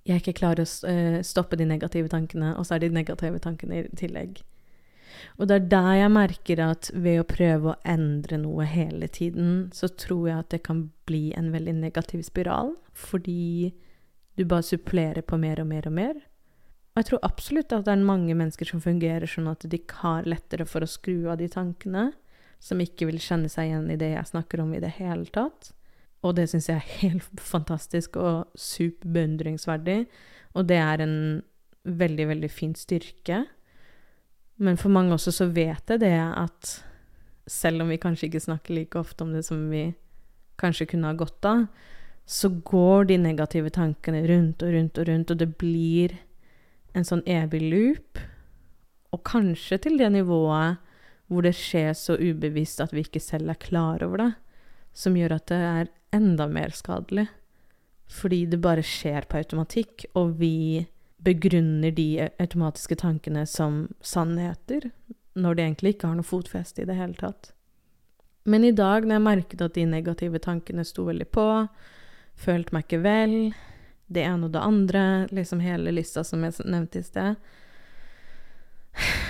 jeg 0.07 0.23
ikke 0.23 0.37
klarer 0.39 0.63
å 0.63 0.69
uh, 0.87 1.23
stoppe 1.27 1.59
de 1.59 1.67
negative 1.67 2.11
tankene, 2.13 2.53
og 2.55 2.67
så 2.67 2.77
er 2.77 2.85
de 2.85 2.93
negative 2.95 3.41
tankene 3.43 3.81
i 3.81 3.89
tillegg. 3.99 4.39
Og 5.41 5.49
det 5.49 5.57
er 5.57 5.67
der 5.73 5.91
jeg 6.01 6.13
merker 6.13 6.63
at 6.63 6.91
ved 6.95 7.21
å 7.21 7.27
prøve 7.29 7.73
å 7.73 7.81
endre 7.89 8.39
noe 8.41 8.67
hele 8.69 9.09
tiden, 9.11 9.69
så 9.75 9.89
tror 9.89 10.29
jeg 10.29 10.45
at 10.45 10.53
det 10.55 10.63
kan 10.69 10.87
bli 11.09 11.31
en 11.37 11.51
veldig 11.55 11.75
negativ 11.81 12.23
spiral, 12.27 12.75
fordi 12.95 13.73
du 14.37 14.45
bare 14.45 14.67
supplerer 14.67 15.25
på 15.27 15.39
mer 15.41 15.63
og 15.63 15.71
mer 15.71 15.89
og 15.89 15.97
mer. 15.97 16.19
Og 16.95 17.03
jeg 17.03 17.11
tror 17.11 17.27
absolutt 17.29 17.73
at 17.77 17.85
det 17.89 17.93
er 17.93 18.09
mange 18.09 18.37
mennesker 18.37 18.69
som 18.69 18.81
fungerer 18.85 19.29
sånn 19.29 19.51
at 19.51 19.67
de 19.69 19.81
har 19.99 20.29
lettere 20.29 20.65
for 20.69 20.85
å 20.85 20.89
skru 20.89 21.27
av 21.33 21.41
de 21.41 21.49
tankene, 21.53 22.11
som 22.63 22.81
ikke 22.81 23.09
vil 23.11 23.21
kjenne 23.21 23.51
seg 23.53 23.69
igjen 23.69 23.91
i 23.93 23.99
det 24.01 24.15
jeg 24.15 24.31
snakker 24.31 24.63
om 24.63 24.73
i 24.73 24.81
det 24.81 24.95
hele 24.97 25.29
tatt. 25.33 25.75
Og 26.25 26.37
det 26.39 26.49
syns 26.51 26.69
jeg 26.71 26.81
er 26.81 26.95
helt 27.03 27.41
fantastisk 27.41 28.17
og 28.21 28.47
superbeundringsverdig. 28.55 30.05
Og 30.57 30.69
det 30.69 30.81
er 30.81 31.05
en 31.05 31.19
veldig, 31.87 32.29
veldig 32.33 32.51
fin 32.51 32.75
styrke. 32.75 33.45
Men 34.57 34.79
for 34.81 34.93
mange 34.93 35.15
også 35.15 35.35
så 35.35 35.51
vet 35.53 35.93
jeg 35.93 36.01
det 36.01 36.17
at 36.17 36.79
selv 37.47 37.85
om 37.85 37.93
vi 37.93 38.01
kanskje 38.03 38.27
ikke 38.31 38.43
snakker 38.43 38.75
like 38.75 38.99
ofte 38.99 39.23
om 39.23 39.35
det 39.37 39.45
som 39.47 39.69
vi 39.71 39.91
kanskje 40.59 40.89
kunne 40.91 41.11
ha 41.11 41.17
godt 41.19 41.47
av, 41.47 41.67
så 42.27 42.49
går 42.51 43.07
de 43.13 43.19
negative 43.23 43.71
tankene 43.71 44.25
rundt 44.27 44.65
og 44.67 44.73
rundt 44.75 44.99
og 44.99 45.09
rundt, 45.09 45.31
og 45.31 45.39
det 45.39 45.53
blir 45.61 46.17
en 46.97 47.07
sånn 47.07 47.23
evig 47.29 47.61
loop. 47.63 48.19
Og 49.15 49.23
kanskje 49.29 49.79
til 49.85 50.01
det 50.01 50.11
nivået 50.17 50.83
hvor 51.31 51.47
det 51.47 51.55
skjer 51.59 51.93
så 51.99 52.17
ubevisst 52.19 52.81
at 52.83 52.93
vi 52.95 53.05
ikke 53.07 53.23
selv 53.23 53.51
er 53.53 53.61
klar 53.63 54.03
over 54.07 54.23
det, 54.23 54.33
som 54.97 55.17
gjør 55.19 55.37
at 55.39 55.47
det 55.51 55.61
er 55.61 55.93
enda 56.17 56.49
mer 56.51 56.75
skadelig. 56.75 57.29
Fordi 58.07 58.45
det 58.47 58.63
bare 58.63 58.85
skjer 58.87 59.27
på 59.27 59.41
automatikk, 59.41 60.07
og 60.15 60.37
vi 60.41 60.87
begrunner 61.27 61.91
de 61.91 62.29
automatiske 62.39 62.99
tankene 63.03 63.47
som 63.51 63.87
sannheter, 64.01 64.91
når 65.35 65.55
de 65.55 65.65
egentlig 65.65 65.97
ikke 65.97 66.11
har 66.11 66.19
noe 66.19 66.27
fotfeste 66.27 66.85
i 66.85 66.89
det 66.89 66.97
hele 66.99 67.19
tatt. 67.19 67.51
Men 68.47 68.65
i 68.65 68.73
dag, 68.73 69.03
når 69.03 69.19
jeg 69.19 69.27
merket 69.27 69.65
at 69.65 69.75
de 69.75 69.87
negative 69.91 70.39
tankene 70.43 70.85
sto 70.87 71.09
veldig 71.09 71.27
på, 71.35 71.47
følte 72.39 72.77
meg 72.77 72.87
ikke 72.87 73.03
vel, 73.03 73.35
det 74.07 74.23
ene 74.23 74.47
og 74.47 74.55
det 74.55 74.63
andre, 74.63 75.03
liksom 75.35 75.65
hele 75.65 75.91
lista 75.91 76.23
som 76.25 76.45
jeg 76.47 76.55
nevnte 76.63 77.03
i 77.03 77.07
sted, 77.07 77.49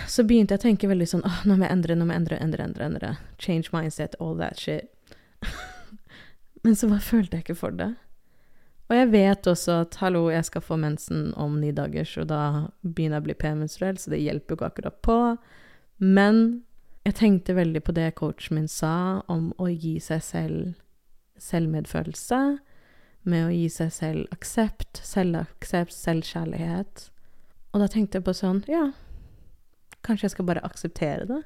så 0.07 0.25
begynte 0.27 0.55
jeg 0.55 0.61
å 0.61 0.67
tenke 0.67 0.91
veldig 0.91 1.09
sånn 1.11 1.25
åh, 1.27 1.41
nå 1.49 1.57
må 1.57 1.65
jeg 1.65 1.75
endre, 1.79 1.97
nå 1.97 2.07
må 2.07 2.13
jeg 2.15 2.23
endre, 2.23 2.43
endre, 2.45 2.69
endre, 2.69 2.91
endre. 2.91 3.15
Change 3.43 3.73
mindset, 3.73 4.19
all 4.21 4.37
that 4.39 4.61
shit. 4.61 4.93
Men 6.67 6.75
så 6.75 6.89
bare 6.91 7.05
følte 7.07 7.39
jeg 7.39 7.45
ikke 7.45 7.61
for 7.61 7.75
det. 7.79 7.93
Og 8.91 8.95
jeg 8.97 9.11
vet 9.13 9.47
også 9.47 9.81
at 9.85 9.97
hallo, 10.01 10.25
jeg 10.31 10.47
skal 10.49 10.63
få 10.67 10.79
mensen 10.83 11.29
om 11.39 11.61
ni 11.63 11.69
dager, 11.75 12.07
så 12.07 12.25
da 12.27 12.41
begynner 12.83 13.21
jeg 13.21 13.23
å 13.23 13.27
bli 13.29 13.37
p-menstruell, 13.39 13.99
så 14.03 14.11
det 14.11 14.19
hjelper 14.19 14.55
jo 14.55 14.59
ikke 14.59 14.71
akkurat 14.73 14.97
på. 15.07 15.19
Men 16.03 16.41
jeg 17.07 17.19
tenkte 17.21 17.55
veldig 17.55 17.85
på 17.87 17.95
det 17.95 18.09
coachen 18.19 18.59
min 18.59 18.67
sa 18.71 19.23
om 19.31 19.53
å 19.63 19.69
gi 19.71 19.95
seg 20.03 20.25
selv 20.27 20.75
selvmedfølelse, 21.39 22.41
med 23.31 23.47
å 23.47 23.55
gi 23.55 23.69
seg 23.71 23.95
selv 23.95 24.35
aksept, 24.35 24.99
selvaksept, 25.07 25.95
selvkjærlighet. 25.95 27.07
Og 27.75 27.83
da 27.83 27.91
tenkte 27.91 28.19
jeg 28.19 28.27
på 28.27 28.35
sånn, 28.35 28.65
ja, 28.71 28.89
kanskje 30.07 30.27
jeg 30.27 30.35
skal 30.35 30.51
bare 30.51 30.67
akseptere 30.67 31.31
det. 31.31 31.41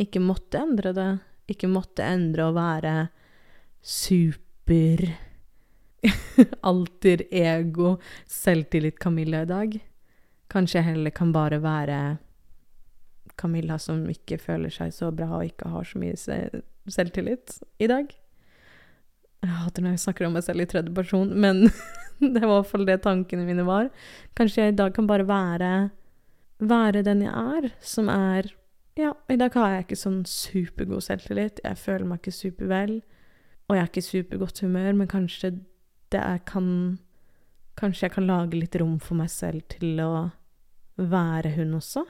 Ikke 0.00 0.20
måtte 0.20 0.60
endre 0.60 0.92
det. 0.96 1.10
Ikke 1.52 1.72
måtte 1.72 2.04
endre 2.04 2.48
å 2.50 2.56
være 2.56 2.94
super 3.82 5.10
alter 6.70 7.24
ego, 7.30 7.96
selvtillit 8.26 8.98
Camilla 9.02 9.42
i 9.42 9.50
dag. 9.50 9.78
Kanskje 10.52 10.80
jeg 10.80 10.88
heller 10.92 11.14
kan 11.14 11.32
bare 11.34 11.60
være 11.62 12.00
Camilla 13.38 13.78
som 13.80 14.04
ikke 14.10 14.38
føler 14.38 14.72
seg 14.72 14.92
så 14.94 15.10
bra 15.14 15.30
og 15.38 15.46
ikke 15.48 15.70
har 15.72 15.86
så 15.88 16.00
mye 16.00 16.16
selvtillit 16.18 17.58
i 17.82 17.88
dag. 17.90 18.10
Jeg 19.42 19.58
hater 19.58 19.82
når 19.82 19.96
jeg 19.96 20.04
snakker 20.04 20.28
om 20.28 20.36
meg 20.36 20.44
selv 20.46 20.62
i 20.62 20.68
tredje 20.70 20.92
person, 20.94 21.32
men 21.34 21.64
det 22.34 22.42
var 22.42 22.46
i 22.46 22.54
hvert 22.60 22.70
fall 22.70 22.86
det 22.86 23.00
tankene 23.02 23.46
mine 23.48 23.66
var. 23.66 23.90
Kanskje 24.38 24.66
jeg 24.66 24.74
i 24.74 24.78
dag 24.78 24.94
kan 24.94 25.08
bare 25.10 25.26
være 25.26 25.72
være 26.62 27.02
den 27.02 27.24
jeg 27.24 27.32
er, 27.58 27.72
som 27.80 28.08
er 28.08 28.52
Ja, 28.94 29.14
i 29.32 29.38
dag 29.40 29.54
har 29.56 29.70
jeg 29.72 29.84
ikke 29.86 29.96
sånn 29.96 30.18
supergod 30.28 31.00
selvtillit. 31.00 31.62
Jeg 31.64 31.78
føler 31.80 32.04
meg 32.04 32.20
ikke 32.20 32.34
supervel. 32.36 32.98
Og 33.72 33.78
jeg 33.78 33.86
er 33.86 33.88
ikke 33.88 34.02
i 34.02 34.04
supergodt 34.04 34.60
humør, 34.60 34.92
men 34.92 35.08
kanskje 35.08 35.54
det 36.12 36.20
er 36.20 36.44
kan 36.44 36.98
Kanskje 37.72 38.04
jeg 38.04 38.12
kan 38.12 38.26
lage 38.28 38.58
litt 38.58 38.74
rom 38.76 38.98
for 39.00 39.16
meg 39.16 39.30
selv 39.32 39.62
til 39.72 39.96
å 40.04 40.28
være 41.00 41.54
hun 41.54 41.78
også? 41.78 42.02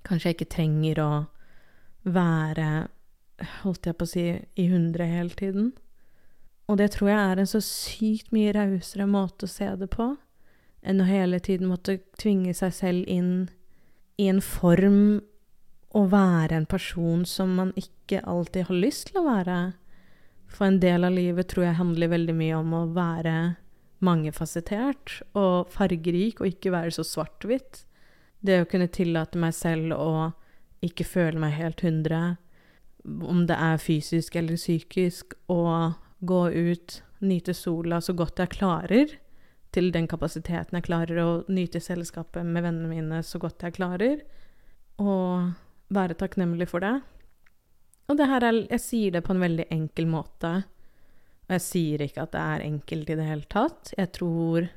Kanskje 0.00 0.30
jeg 0.30 0.36
ikke 0.38 0.54
trenger 0.54 1.00
å 1.04 1.10
være, 2.08 2.68
holdt 3.60 3.90
jeg 3.90 3.98
på 4.00 4.08
å 4.08 4.10
si, 4.14 4.24
i 4.56 4.66
hundre 4.72 5.04
hele 5.04 5.36
tiden? 5.36 5.74
Og 6.72 6.80
det 6.80 6.94
tror 6.94 7.10
jeg 7.12 7.20
er 7.20 7.42
en 7.42 7.50
så 7.52 7.60
sykt 7.60 8.32
mye 8.32 8.54
rausere 8.56 9.04
måte 9.12 9.44
å 9.44 9.52
se 9.52 9.68
det 9.76 9.90
på 9.92 10.08
enn 10.80 11.04
å 11.04 11.08
hele 11.10 11.40
tiden 11.44 11.68
måtte 11.68 11.98
tvinge 12.16 12.54
seg 12.56 12.72
selv 12.72 13.12
inn 13.12 13.50
i 14.16 14.30
en 14.32 14.40
form 14.40 15.20
å 15.92 16.06
være 16.08 16.62
en 16.62 16.68
person 16.70 17.26
som 17.28 17.52
man 17.58 17.74
ikke 17.76 18.22
alltid 18.24 18.70
har 18.70 18.82
lyst 18.86 19.10
til 19.10 19.20
å 19.20 19.26
være. 19.28 19.58
For 20.50 20.66
en 20.66 20.80
del 20.82 21.06
av 21.06 21.14
livet 21.14 21.48
tror 21.50 21.68
jeg 21.68 21.78
handler 21.78 22.10
veldig 22.12 22.34
mye 22.36 22.58
om 22.58 22.74
å 22.74 22.86
være 22.94 23.36
mangefasettert 24.04 25.20
og 25.38 25.70
fargerik, 25.72 26.40
og 26.40 26.50
ikke 26.50 26.72
være 26.74 26.94
så 26.96 27.04
svart-hvitt. 27.06 27.84
Det 28.40 28.62
å 28.62 28.68
kunne 28.68 28.90
tillate 28.90 29.38
meg 29.40 29.54
selv 29.56 29.94
å 29.94 30.30
ikke 30.84 31.04
føle 31.04 31.40
meg 31.40 31.58
helt 31.58 31.84
hundre, 31.84 32.20
om 33.04 33.44
det 33.48 33.56
er 33.56 33.80
fysisk 33.80 34.36
eller 34.36 34.60
psykisk, 34.60 35.36
og 35.52 35.96
gå 36.20 36.42
ut, 36.52 37.00
nyte 37.20 37.54
sola 37.56 38.00
så 38.00 38.14
godt 38.16 38.40
jeg 38.40 38.56
klarer, 38.56 39.16
til 39.70 39.92
den 39.94 40.08
kapasiteten 40.10 40.76
jeg 40.76 40.88
klarer, 40.88 41.20
å 41.22 41.30
nyte 41.52 41.80
selskapet 41.84 42.44
med 42.44 42.64
vennene 42.64 42.90
mine 42.90 43.20
så 43.24 43.38
godt 43.40 43.62
jeg 43.62 43.76
klarer, 43.76 44.24
og 45.00 45.52
være 45.94 46.16
takknemlig 46.18 46.68
for 46.72 46.82
det. 46.82 46.96
Og 48.10 48.18
det 48.18 48.26
her 48.26 48.44
er 48.44 48.60
Jeg 48.66 48.82
sier 48.82 49.14
det 49.14 49.24
på 49.26 49.34
en 49.36 49.44
veldig 49.44 49.68
enkel 49.70 50.10
måte. 50.10 50.52
Og 51.46 51.56
jeg 51.56 51.66
sier 51.66 52.02
ikke 52.04 52.26
at 52.26 52.34
det 52.34 52.42
er 52.42 52.66
enkelt 52.66 53.10
i 53.10 53.18
det 53.18 53.26
hele 53.26 53.46
tatt. 53.50 53.94
Jeg 53.98 54.12
tror 54.18 54.68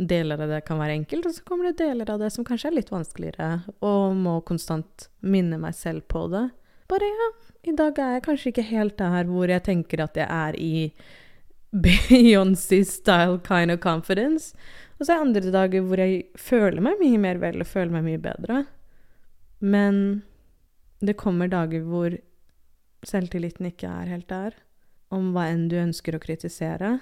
deler 0.00 0.40
av 0.40 0.48
det 0.48 0.62
kan 0.64 0.78
være 0.80 0.96
enkelt, 0.96 1.26
og 1.28 1.34
så 1.36 1.44
kommer 1.44 1.68
det 1.68 1.82
deler 1.82 2.08
av 2.08 2.20
det 2.22 2.30
som 2.32 2.46
kanskje 2.46 2.70
er 2.70 2.76
litt 2.78 2.92
vanskeligere, 2.92 3.48
og 3.84 4.14
må 4.16 4.38
konstant 4.48 5.10
minne 5.20 5.58
meg 5.60 5.74
selv 5.76 6.06
på 6.08 6.24
det. 6.32 6.46
Bare 6.90 7.08
ja, 7.10 7.26
i 7.68 7.74
dag 7.76 7.98
er 8.00 8.14
jeg 8.16 8.24
kanskje 8.24 8.52
ikke 8.52 8.68
helt 8.70 8.96
der 8.98 9.28
hvor 9.28 9.50
jeg 9.52 9.64
tenker 9.66 10.04
at 10.06 10.16
jeg 10.16 10.26
er 10.26 10.56
i 10.56 10.72
Beyoncé-style 11.84 13.42
kind 13.46 13.70
of 13.70 13.82
confidence. 13.84 14.56
Og 14.98 15.04
så 15.06 15.12
er 15.12 15.20
det 15.20 15.26
andre 15.26 15.52
dager 15.54 15.84
hvor 15.86 16.00
jeg 16.02 16.24
føler 16.38 16.82
meg 16.82 16.98
mye 17.02 17.20
mer 17.20 17.38
vel 17.42 17.62
og 17.62 17.68
føler 17.68 17.94
meg 17.94 18.08
mye 18.08 18.22
bedre. 18.24 18.64
Men 19.60 20.22
det 21.04 21.18
kommer 21.20 21.52
dager 21.52 21.84
hvor 21.86 22.16
selvtilliten 23.06 23.70
ikke 23.70 23.88
er 23.88 24.10
helt 24.12 24.28
der, 24.30 24.56
om 25.10 25.32
hva 25.34 25.48
enn 25.50 25.68
du 25.70 25.76
ønsker 25.80 26.16
å 26.16 26.22
kritisere. 26.22 26.98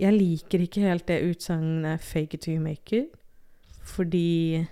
Jeg 0.00 0.16
liker 0.16 0.64
ikke 0.64 0.86
helt 0.88 1.06
det 1.06 1.22
utsagnet 1.22 2.00
'fake 2.00 2.34
it 2.34 2.40
to 2.42 2.50
you 2.50 2.60
make 2.60 2.92
it', 2.92 3.12
fordi 3.82 4.66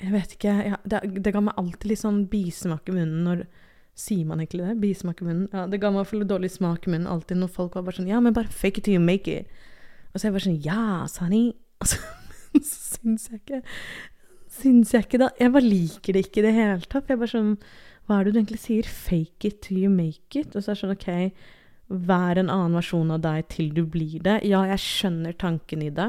Jeg 0.00 0.12
vet 0.12 0.32
ikke 0.32 0.52
ja, 0.64 0.76
det, 0.88 1.22
det, 1.24 1.32
ga 1.32 1.40
meg 1.40 1.58
alltid 1.60 1.90
litt 1.90 2.00
sånn 2.00 2.22
bismak 2.24 2.88
i 2.88 2.92
munnen 2.92 3.20
når 3.24 3.44
Sier 4.00 4.24
man 4.24 4.40
egentlig 4.40 4.64
det? 4.64 4.80
Bismak 4.80 5.20
i 5.20 5.26
munnen? 5.26 5.48
Ja, 5.52 5.66
det 5.66 5.76
ga 5.82 5.90
meg 5.90 6.00
iallfall 6.00 6.24
dårlig 6.24 6.48
smak 6.54 6.86
i 6.86 6.90
munnen 6.94 7.10
alltid 7.10 7.36
når 7.36 7.50
folk 7.52 7.74
var 7.74 7.82
bare 7.82 7.98
sånn 7.98 8.08
'Ja, 8.08 8.20
men 8.20 8.32
bare 8.32 8.48
fake 8.48 8.78
it 8.78 8.84
to 8.84 8.92
you 8.92 9.00
make 9.00 9.28
it'. 9.28 9.46
Og 10.14 10.20
så 10.20 10.24
er 10.24 10.30
jeg 10.30 10.32
bare 10.32 10.48
sånn 10.48 10.62
'Ja, 10.64 11.06
Sani'. 11.06 11.52
Og 11.80 11.86
så, 11.86 11.98
så 12.54 12.96
syns 12.96 13.28
jeg 13.28 13.40
ikke 13.40 13.62
Syns 14.48 14.92
jeg 14.92 15.04
ikke 15.04 15.18
da 15.18 15.28
Jeg 15.38 15.52
bare 15.52 15.68
liker 15.68 16.12
det 16.12 16.26
ikke 16.26 16.40
i 16.40 16.46
det 16.48 16.54
hele 16.54 16.80
tatt. 16.80 17.08
Jeg 17.08 17.18
bare 17.18 17.28
sånn 17.28 17.58
hva 18.10 18.18
er 18.18 18.26
det 18.26 18.32
du 18.34 18.38
egentlig 18.40 18.58
sier? 18.58 18.86
Fake 18.90 19.46
it 19.46 19.60
till 19.62 19.84
you 19.84 19.90
make 19.90 20.34
it? 20.34 20.56
Og 20.56 20.64
så 20.64 20.72
er 20.72 20.74
det 20.74 20.80
sånn, 20.80 20.94
OK, 20.96 21.10
vær 22.10 22.40
en 22.40 22.50
annen 22.50 22.74
versjon 22.74 23.12
av 23.14 23.22
deg 23.22 23.46
til 23.54 23.68
du 23.76 23.84
blir 23.86 24.18
det. 24.26 24.40
Ja, 24.50 24.64
jeg 24.66 24.82
skjønner 24.82 25.36
tanken 25.38 25.84
i 25.86 25.92
det, 25.94 26.08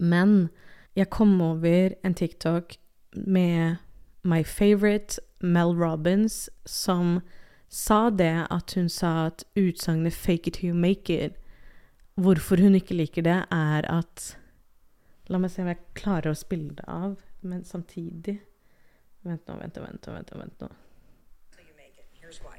men 0.00 0.48
jeg 0.96 1.10
kom 1.12 1.36
over 1.44 1.92
en 2.00 2.16
TikTok 2.16 2.78
med 3.12 3.76
my 4.24 4.40
favorite 4.40 5.20
Mel 5.44 5.76
Robbins, 5.76 6.48
som 6.64 7.20
sa 7.68 8.08
det 8.08 8.48
at 8.48 8.72
hun 8.74 8.88
sa 8.88 9.28
at 9.28 9.44
utsagnet 9.52 10.16
'fake 10.16 10.48
it 10.48 10.54
till 10.54 10.72
you 10.72 10.74
make 10.74 11.12
it' 11.12 11.36
Hvorfor 12.16 12.56
hun 12.56 12.74
ikke 12.74 12.94
liker 12.94 13.22
det, 13.22 13.44
er 13.52 13.84
at 13.84 14.38
La 15.28 15.38
meg 15.38 15.50
se 15.50 15.62
om 15.62 15.68
jeg 15.68 15.76
klarer 15.94 16.30
å 16.30 16.34
spille 16.34 16.74
det 16.74 16.84
av, 16.88 17.16
men 17.42 17.64
samtidig 17.64 18.40
Vent 19.22 19.46
nå, 19.46 19.54
vent 19.60 19.76
nå, 19.76 19.82
vent 19.82 20.06
nå. 20.06 20.12
Vent 20.14 20.60
nå, 20.60 20.68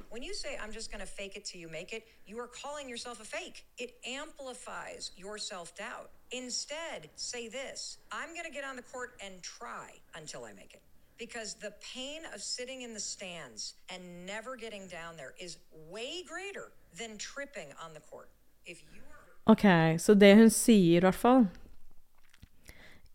When 0.10 0.24
you 0.24 0.34
say, 0.34 0.58
I'm 0.62 0.72
just 0.72 0.92
going 0.92 1.02
to 1.02 1.08
fake 1.08 1.36
it 1.36 1.46
till 1.46 1.62
you 1.62 1.70
make 1.70 1.94
it, 1.94 2.08
you 2.26 2.40
are 2.40 2.48
calling 2.48 2.90
yourself 2.90 3.22
a 3.22 3.24
fake. 3.24 3.66
It 3.78 3.92
amplifies 4.08 5.12
your 5.16 5.38
self 5.38 5.76
doubt. 5.76 6.10
Instead, 6.32 7.10
say 7.16 7.48
this 7.48 7.98
I'm 8.12 8.34
going 8.34 8.46
to 8.46 8.52
get 8.52 8.64
on 8.64 8.76
the 8.76 8.82
court 8.82 9.20
and 9.24 9.42
try 9.44 9.92
until 10.16 10.46
I 10.46 10.54
make 10.54 10.74
it. 10.74 10.82
Because 11.18 11.54
the 11.56 11.74
pain 11.94 12.22
of 12.34 12.42
sitting 12.42 12.82
in 12.82 12.94
the 12.94 13.00
stands 13.00 13.76
and 13.90 14.26
never 14.26 14.56
getting 14.56 14.88
down 14.88 15.18
there 15.18 15.34
is 15.40 15.58
way 15.90 16.24
greater 16.24 16.72
than 16.98 17.18
tripping 17.18 17.68
on 17.84 17.94
the 17.94 18.00
court. 18.00 18.30
If 18.66 18.82
you 18.94 19.02
are 19.02 19.20
OK, 19.46 19.98
så 20.00 20.14
det 20.14 20.36
hun 20.36 20.50
sier, 20.50 20.98
i 20.98 21.00
hvert 21.00 21.16
fall, 21.16 21.48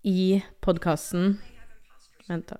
i 0.03 0.43
podkasten 0.61 1.39
Vent, 2.27 2.49
da. 2.49 2.57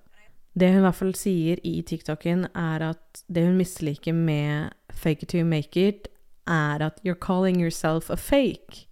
Det 0.55 0.69
hun 0.71 0.79
i 0.79 0.87
hvert 0.87 0.95
fall 0.95 1.15
sier 1.19 1.59
i 1.67 1.81
TikToken, 1.83 2.47
er 2.55 2.83
at 2.91 3.25
det 3.27 3.47
hun 3.47 3.57
misliker 3.59 4.15
med 4.15 4.71
fake 4.93 5.23
it 5.23 5.29
to 5.29 5.45
make 5.45 5.77
it, 5.77 6.09
er 6.47 6.83
at 6.83 7.01
you're 7.05 7.19
calling 7.19 7.61
yourself 7.61 8.11
a 8.11 8.17
fake. 8.17 8.87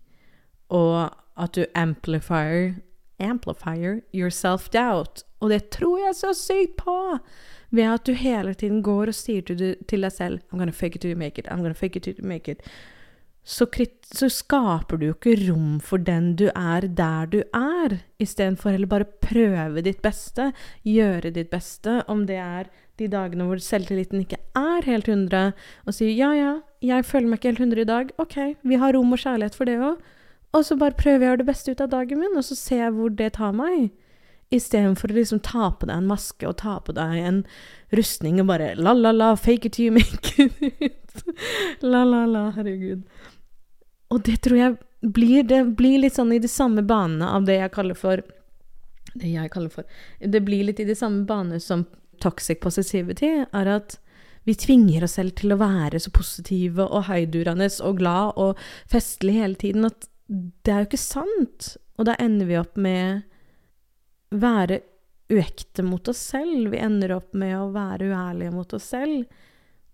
Og 0.68 1.10
at 1.38 1.54
du 1.54 1.64
amplifier 1.74 2.74
amplifier 3.20 4.00
your 4.14 4.30
self-doubt. 4.30 5.22
Og 5.40 5.50
det 5.50 5.70
tror 5.70 5.98
jeg 5.98 6.14
så 6.14 6.32
sykt 6.34 6.76
på! 6.76 7.18
Ved 7.70 7.82
at 7.82 8.06
du 8.06 8.12
hele 8.12 8.54
tiden 8.54 8.82
går 8.82 9.06
og 9.06 9.14
sier 9.14 9.40
til, 9.42 10.02
deg 10.02 10.12
selv 10.12 10.40
I'm 10.52 10.58
gonna 10.58 10.72
fake 10.72 10.96
it 10.96 11.02
to 11.02 11.14
make 11.16 11.38
it. 11.38 11.46
I'm 11.48 11.62
gonna 11.62 11.72
fake 11.72 11.96
it 11.96 12.02
to 12.02 12.26
make 12.26 12.50
it 12.50 12.60
så, 13.42 13.66
så, 14.06 14.28
skaper 14.30 14.98
du 14.98 15.08
jo 15.08 15.14
ikke 15.16 15.34
rom 15.48 15.80
for 15.82 15.98
den 15.98 16.36
du 16.38 16.46
er 16.54 16.86
der 16.86 17.26
du 17.26 17.40
er, 17.42 17.98
istedenfor 18.22 18.70
heller 18.70 18.90
bare 18.90 19.08
prøve 19.24 19.82
ditt 19.82 20.02
beste, 20.02 20.52
gjøre 20.86 21.34
ditt 21.34 21.50
beste, 21.50 22.02
om 22.06 22.26
det 22.26 22.38
er 22.38 22.70
de 23.00 23.08
dagene 23.10 23.48
hvor 23.48 23.58
selvtilliten 23.58 24.22
ikke 24.22 24.38
er 24.54 24.86
helt 24.86 25.10
100, 25.10 25.52
og 25.86 25.96
si 25.96 26.12
ja, 26.14 26.30
ja, 26.38 26.54
jeg 26.82 27.06
føler 27.08 27.32
meg 27.32 27.40
ikke 27.40 27.54
helt 27.54 27.64
100 27.66 27.82
i 27.82 27.90
dag, 27.90 28.14
ok, 28.22 28.38
vi 28.62 28.78
har 28.78 28.94
rom 28.94 29.16
og 29.16 29.24
kjærlighet 29.24 29.58
for 29.58 29.66
det 29.66 29.80
òg, 29.82 29.98
og 30.52 30.64
så 30.68 30.76
bare 30.78 30.94
prøver 30.94 31.18
jeg 31.18 31.26
å 31.26 31.30
gjøre 31.32 31.42
det 31.42 31.48
beste 31.48 31.74
ut 31.74 31.82
av 31.82 31.92
dagen 31.96 32.22
min, 32.22 32.38
og 32.38 32.46
så 32.46 32.56
ser 32.58 32.84
jeg 32.84 32.94
hvor 32.94 33.12
det 33.16 33.32
tar 33.38 33.54
meg. 33.56 33.90
Istedenfor 34.52 35.08
å 35.08 35.16
liksom 35.16 35.40
ta 35.40 35.70
på 35.72 35.88
deg 35.88 35.96
en 35.96 36.10
maske 36.10 36.44
og 36.44 36.58
ta 36.60 36.76
på 36.84 36.92
deg 36.92 37.22
en 37.24 37.38
rustning 37.96 38.36
og 38.42 38.50
bare 38.50 38.74
la-la-la, 38.76 39.32
fake 39.40 39.70
it 39.70 39.78
you 39.80 39.94
make 39.96 40.34
it. 40.36 41.22
la-la-la, 41.92 42.50
herregud. 42.58 43.06
Og 44.12 44.22
det 44.26 44.38
tror 44.44 44.58
jeg 44.58 44.76
blir, 45.02 45.42
det 45.48 45.64
blir 45.78 45.98
litt 46.04 46.18
sånn 46.18 46.34
i 46.34 46.40
de 46.42 46.50
samme 46.50 46.84
banene 46.86 47.32
av 47.34 47.48
det 47.48 47.58
jeg 47.58 47.74
kaller 47.74 47.98
for 47.98 48.22
Det 49.12 49.28
jeg 49.28 49.50
kaller 49.52 49.72
for 49.72 49.84
Det 50.20 50.40
blir 50.44 50.64
litt 50.68 50.80
i 50.80 50.88
de 50.88 50.96
samme 50.96 51.26
banene 51.28 51.60
som 51.60 51.86
toxic 52.22 52.60
positivity, 52.62 53.32
er 53.50 53.66
at 53.66 53.96
vi 54.46 54.54
tvinger 54.54 55.04
oss 55.04 55.16
selv 55.18 55.34
til 55.38 55.54
å 55.54 55.58
være 55.58 55.98
så 56.02 56.10
positive 56.14 56.84
og 56.86 57.08
høydurende 57.08 57.66
og 57.82 57.98
glad 57.98 58.38
og 58.38 58.62
festlig 58.90 59.36
hele 59.40 59.58
tiden 59.58 59.86
at 59.86 60.06
det 60.28 60.72
er 60.72 60.82
jo 60.82 60.88
ikke 60.90 61.02
sant. 61.02 61.72
Og 61.98 62.06
da 62.08 62.14
ender 62.22 62.48
vi 62.48 62.58
opp 62.58 62.78
med 62.78 63.22
være 64.32 64.80
uekte 65.32 65.84
mot 65.86 66.08
oss 66.08 66.22
selv. 66.32 66.70
Vi 66.72 66.80
ender 66.82 67.16
opp 67.18 67.34
med 67.38 67.56
å 67.58 67.70
være 67.74 68.10
uærlige 68.12 68.54
mot 68.54 68.74
oss 68.76 68.90
selv. 68.94 69.26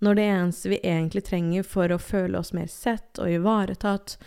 Når 0.05 0.15
det 0.15 0.27
eneste 0.31 0.71
vi 0.71 0.81
egentlig 0.83 1.25
trenger 1.27 1.65
for 1.67 1.91
å 1.91 1.99
føle 1.99 2.39
oss 2.39 2.53
mer 2.55 2.69
sett 2.71 3.19
og 3.19 3.33
ivaretatt, 3.33 4.19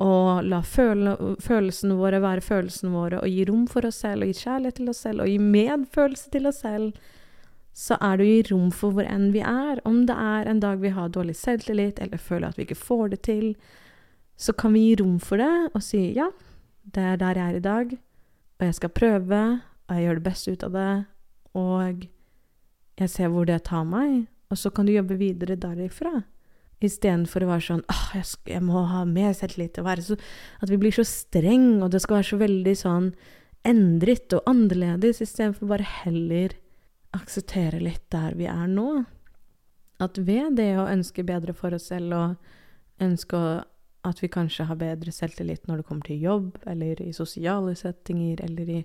og 0.00 0.46
la 0.48 0.62
føle, 0.64 1.12
følelsene 1.44 1.98
våre 1.98 2.22
være 2.24 2.42
følelsene 2.44 2.92
våre, 2.94 3.20
og 3.20 3.28
gi 3.28 3.44
rom 3.50 3.66
for 3.68 3.86
oss 3.86 4.00
selv, 4.00 4.24
og 4.24 4.30
gi 4.32 4.46
kjærlighet 4.46 4.78
til 4.80 4.92
oss 4.92 5.02
selv, 5.04 5.22
og 5.22 5.28
gi 5.28 5.38
medfølelse 5.44 6.32
til 6.32 6.48
oss 6.48 6.62
selv, 6.64 7.10
så 7.76 7.98
er 8.00 8.16
det 8.16 8.24
å 8.24 8.30
gi 8.30 8.40
rom 8.48 8.70
for 8.74 8.96
hvor 8.96 9.06
enn 9.06 9.28
vi 9.34 9.42
er. 9.44 9.82
Om 9.86 10.02
det 10.08 10.16
er 10.16 10.48
en 10.50 10.62
dag 10.64 10.80
vi 10.82 10.94
har 10.96 11.12
dårlig 11.12 11.36
selvtillit, 11.38 12.00
eller 12.00 12.18
føler 12.18 12.48
at 12.48 12.58
vi 12.58 12.66
ikke 12.66 12.80
får 12.80 13.12
det 13.12 13.20
til, 13.28 13.52
så 14.40 14.56
kan 14.56 14.72
vi 14.74 14.88
gi 14.88 14.96
rom 15.02 15.18
for 15.20 15.40
det 15.40 15.52
og 15.76 15.82
si 15.84 16.00
ja, 16.16 16.30
det 16.88 17.04
er 17.04 17.20
der 17.20 17.36
jeg 17.36 17.52
er 17.52 17.60
i 17.60 17.64
dag, 17.64 17.94
og 18.58 18.66
jeg 18.66 18.76
skal 18.80 18.96
prøve, 18.96 19.40
og 19.60 19.94
jeg 19.94 20.06
gjør 20.06 20.18
det 20.18 20.26
beste 20.26 20.54
ut 20.54 20.64
av 20.64 20.76
det, 20.78 20.92
og 21.60 22.04
jeg 23.00 23.12
ser 23.12 23.32
hvor 23.32 23.48
det 23.48 23.62
tar 23.68 23.84
meg, 23.84 24.24
og 24.50 24.58
så 24.58 24.70
kan 24.74 24.86
du 24.86 24.92
jobbe 24.92 25.16
videre 25.20 25.56
derifra. 25.60 26.22
Istedenfor 26.80 27.44
å 27.44 27.50
være 27.50 27.66
sånn 27.66 27.82
åh, 27.92 28.04
jeg, 28.16 28.26
jeg, 28.48 28.62
må 28.64 28.82
ha 28.88 29.04
mer 29.04 29.34
selvtillit, 29.36 29.78
og 29.82 29.86
være 29.86 30.04
så 30.06 30.16
At 30.64 30.70
vi 30.72 30.78
blir 30.80 30.94
så 30.96 31.04
streng, 31.04 31.82
og 31.84 31.90
det 31.92 32.00
skal 32.02 32.20
være 32.20 32.30
så 32.30 32.40
veldig 32.40 32.76
sånn 32.80 33.10
endret 33.68 34.32
og 34.32 34.46
annerledes, 34.48 35.20
istedenfor 35.20 35.68
bare 35.68 35.84
heller 35.84 36.54
akseptere 37.16 37.82
litt 37.82 38.06
der 38.12 38.32
vi 38.38 38.46
er 38.48 38.64
nå. 38.70 39.02
At 40.00 40.16
ved 40.16 40.56
det 40.56 40.72
å 40.80 40.88
ønske 40.88 41.26
bedre 41.28 41.52
for 41.52 41.76
oss 41.76 41.90
selv, 41.90 42.16
og 42.16 43.04
ønske 43.04 43.40
at 44.08 44.22
vi 44.22 44.30
kanskje 44.32 44.64
har 44.70 44.80
bedre 44.80 45.12
selvtillit 45.12 45.66
når 45.68 45.82
det 45.82 45.88
kommer 45.90 46.08
til 46.08 46.24
jobb, 46.24 46.54
eller 46.64 47.02
i 47.04 47.12
sosiale 47.12 47.74
settinger, 47.76 48.40
eller 48.46 48.72
i 48.78 48.80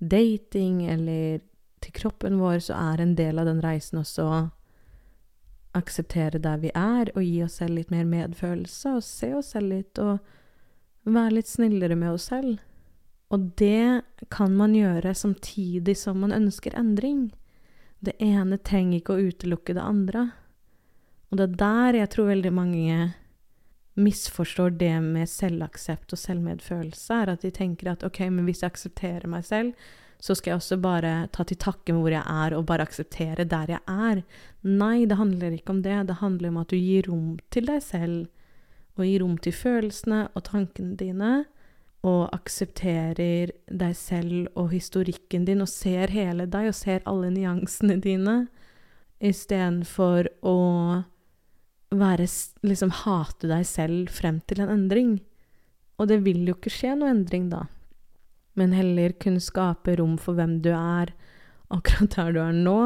dating, 0.00 0.82
eller 0.92 1.40
til 1.80 1.96
kroppen 1.96 2.36
vår, 2.40 2.58
så 2.68 2.76
er 2.76 3.00
en 3.00 3.16
del 3.16 3.40
av 3.40 3.48
den 3.48 3.62
reisen 3.64 4.02
også 4.02 4.50
akseptere 5.76 6.40
der 6.42 6.58
vi 6.62 6.72
er, 6.74 7.12
og 7.14 7.22
gi 7.24 7.42
oss 7.44 7.60
selv 7.60 7.78
litt 7.78 7.92
mer 7.92 8.08
medfølelse, 8.08 8.96
og 8.98 9.06
se 9.06 9.32
oss 9.38 9.52
selv 9.54 9.72
litt, 9.74 9.98
og 9.98 10.18
være 11.10 11.36
litt 11.38 11.50
snillere 11.50 11.96
med 11.98 12.16
oss 12.16 12.28
selv. 12.32 12.58
Og 13.30 13.52
det 13.60 14.02
kan 14.34 14.56
man 14.58 14.74
gjøre 14.74 15.14
samtidig 15.14 15.94
som 15.98 16.18
man 16.24 16.34
ønsker 16.34 16.74
endring. 16.78 17.28
Det 18.02 18.16
ene 18.18 18.58
trenger 18.58 18.98
ikke 18.98 19.14
å 19.14 19.30
utelukke 19.30 19.76
det 19.76 19.84
andre. 19.84 20.30
Og 21.30 21.38
det 21.38 21.46
er 21.46 21.58
der 21.62 21.98
jeg 22.00 22.10
tror 22.14 22.32
veldig 22.32 22.52
mange 22.52 22.98
misforstår 24.00 24.74
det 24.80 24.94
med 25.04 25.28
selvaksept 25.28 26.14
og 26.14 26.18
selvmedfølelse, 26.18 27.22
er 27.22 27.34
at 27.34 27.44
de 27.44 27.50
tenker 27.54 27.92
at 27.92 28.04
ok, 28.06 28.22
men 28.32 28.46
hvis 28.48 28.62
jeg 28.64 28.72
aksepterer 28.72 29.30
meg 29.30 29.44
selv, 29.46 29.74
så 30.20 30.36
skal 30.36 30.52
jeg 30.52 30.60
også 30.60 30.76
bare 30.82 31.12
ta 31.32 31.44
til 31.48 31.58
takke 31.60 31.94
med 31.94 32.04
hvor 32.04 32.12
jeg 32.12 32.24
er, 32.24 32.56
og 32.56 32.66
bare 32.68 32.84
akseptere 32.84 33.46
der 33.48 33.72
jeg 33.76 33.80
er. 33.88 34.20
Nei, 34.68 35.06
det 35.08 35.16
handler 35.16 35.56
ikke 35.56 35.72
om 35.72 35.80
det. 35.84 35.96
Det 36.10 36.18
handler 36.20 36.52
om 36.52 36.60
at 36.60 36.72
du 36.72 36.76
gir 36.76 37.08
rom 37.08 37.38
til 37.50 37.70
deg 37.70 37.80
selv, 37.84 38.28
og 38.98 39.06
gir 39.08 39.24
rom 39.24 39.38
til 39.40 39.56
følelsene 39.56 40.26
og 40.34 40.44
tankene 40.50 40.98
dine, 41.00 41.32
og 42.04 42.28
aksepterer 42.32 43.52
deg 43.68 43.96
selv 43.96 44.48
og 44.56 44.70
historikken 44.74 45.46
din, 45.48 45.64
og 45.64 45.72
ser 45.72 46.12
hele 46.12 46.46
deg 46.48 46.68
og 46.68 46.76
ser 46.76 47.04
alle 47.08 47.32
nyansene 47.32 47.96
dine, 48.04 48.36
istedenfor 49.20 50.28
å 50.48 50.58
være 51.90 52.28
liksom 52.64 52.92
hate 53.02 53.50
deg 53.50 53.66
selv 53.68 54.12
frem 54.14 54.40
til 54.48 54.62
en 54.64 54.72
endring. 54.76 55.18
Og 56.00 56.08
det 56.08 56.22
vil 56.24 56.46
jo 56.48 56.56
ikke 56.56 56.72
skje 56.72 56.94
noe 56.96 57.12
endring 57.12 57.50
da, 57.52 57.66
men 58.60 58.74
heller 58.76 59.16
kunne 59.16 59.40
skape 59.40 59.96
rom 59.96 60.18
for 60.20 60.36
hvem 60.36 60.58
du 60.64 60.70
er 60.76 61.14
akkurat 61.70 62.16
der 62.16 62.32
du 62.34 62.40
er 62.42 62.56
nå, 62.56 62.80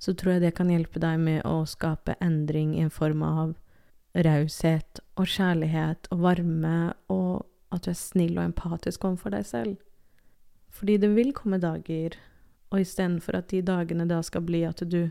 så 0.00 0.14
tror 0.16 0.36
jeg 0.36 0.46
det 0.46 0.54
kan 0.56 0.70
hjelpe 0.72 1.02
deg 1.02 1.20
med 1.20 1.42
å 1.44 1.60
skape 1.68 2.16
endring 2.24 2.72
i 2.78 2.84
en 2.86 2.94
form 2.94 3.24
av 3.26 3.52
raushet 4.16 5.02
og 5.20 5.28
kjærlighet 5.30 6.08
og 6.14 6.22
varme 6.24 6.76
og 7.12 7.46
at 7.70 7.84
du 7.84 7.92
er 7.92 7.98
snill 7.98 8.38
og 8.38 8.48
empatisk 8.48 9.04
overfor 9.06 9.34
deg 9.34 9.46
selv. 9.46 9.76
Fordi 10.74 10.96
det 11.02 11.10
vil 11.14 11.34
komme 11.36 11.60
dager, 11.62 12.16
og 12.70 12.82
istedenfor 12.82 13.38
at 13.38 13.50
de 13.50 13.60
dagene 13.66 14.06
da 14.10 14.20
skal 14.26 14.46
bli 14.46 14.62
at 14.66 14.82
du 14.86 15.10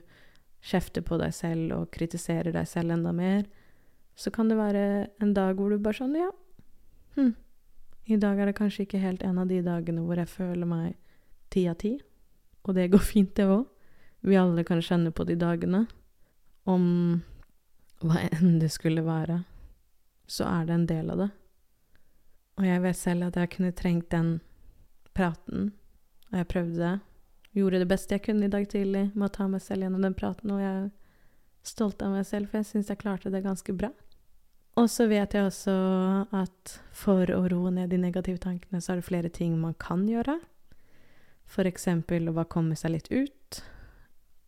kjefter 0.64 1.04
på 1.06 1.20
deg 1.20 1.36
selv 1.36 1.76
og 1.76 1.92
kritiserer 1.96 2.52
deg 2.56 2.68
selv 2.68 2.96
enda 2.96 3.14
mer, 3.16 3.46
så 4.20 4.32
kan 4.36 4.50
det 4.52 4.58
være 4.60 4.84
en 5.24 5.36
dag 5.36 5.60
hvor 5.60 5.72
du 5.72 5.80
bare 5.80 6.02
sånn 6.02 6.18
Ja, 6.20 6.32
hm, 7.16 7.36
i 8.10 8.18
dag 8.18 8.40
er 8.40 8.50
det 8.50 8.58
kanskje 8.58 8.88
ikke 8.88 9.02
helt 9.04 9.24
en 9.24 9.38
av 9.42 9.50
de 9.50 9.60
dagene 9.62 10.02
hvor 10.06 10.18
jeg 10.18 10.32
føler 10.32 10.70
meg 10.70 10.96
ti 11.54 11.68
av 11.70 11.78
ti. 11.82 11.96
Og 12.66 12.76
det 12.78 12.90
går 12.94 13.04
fint, 13.14 13.36
det 13.38 13.46
òg. 13.46 13.68
Vi 14.26 14.36
alle 14.36 14.66
kan 14.68 14.82
kjenne 14.84 15.14
på 15.16 15.24
de 15.30 15.38
dagene. 15.40 15.86
Om 16.70 16.86
hva 18.04 18.24
enn 18.30 18.60
det 18.62 18.72
skulle 18.74 19.04
være, 19.06 19.44
så 20.30 20.48
er 20.48 20.68
det 20.68 20.76
en 20.76 20.88
del 20.90 21.14
av 21.14 21.24
det. 21.24 21.30
Og 22.60 22.68
jeg 22.68 22.84
vet 22.84 23.00
selv 23.00 23.30
at 23.30 23.38
jeg 23.40 23.52
kunne 23.56 23.76
trengt 23.76 24.10
den 24.12 24.40
praten, 25.16 25.72
og 26.30 26.42
jeg 26.42 26.50
prøvde 26.52 26.80
det. 26.80 26.96
Gjorde 27.56 27.80
det 27.82 27.90
beste 27.90 28.16
jeg 28.16 28.26
kunne 28.28 28.46
i 28.46 28.52
dag 28.52 28.68
tidlig 28.70 29.10
med 29.16 29.30
å 29.30 29.34
ta 29.34 29.48
meg 29.50 29.64
selv 29.64 29.86
gjennom 29.86 30.04
den 30.06 30.18
praten, 30.18 30.52
og 30.54 30.62
jeg 30.62 30.84
er 30.84 30.90
stolt 31.66 32.04
av 32.06 32.14
meg 32.14 32.28
selv, 32.28 32.50
for 32.50 32.60
jeg 32.60 32.70
syns 32.70 32.92
jeg 32.92 33.02
klarte 33.02 33.32
det 33.34 33.44
ganske 33.46 33.74
bra. 33.76 33.90
Og 34.78 34.88
så 34.92 35.08
vet 35.10 35.34
jeg 35.34 35.48
også 35.48 35.74
at 36.36 36.76
for 36.96 37.30
å 37.34 37.42
roe 37.52 37.72
ned 37.74 37.92
de 37.92 37.98
negative 38.00 38.40
tankene, 38.44 38.82
så 38.82 38.94
er 38.94 39.00
det 39.00 39.08
flere 39.10 39.32
ting 39.34 39.58
man 39.60 39.76
kan 39.80 40.06
gjøre. 40.08 40.38
Eksempel 41.60 42.30
å 42.30 42.36
bare 42.36 42.52
komme 42.52 42.78
seg 42.78 42.94
litt 42.94 43.10
ut. 43.12 43.60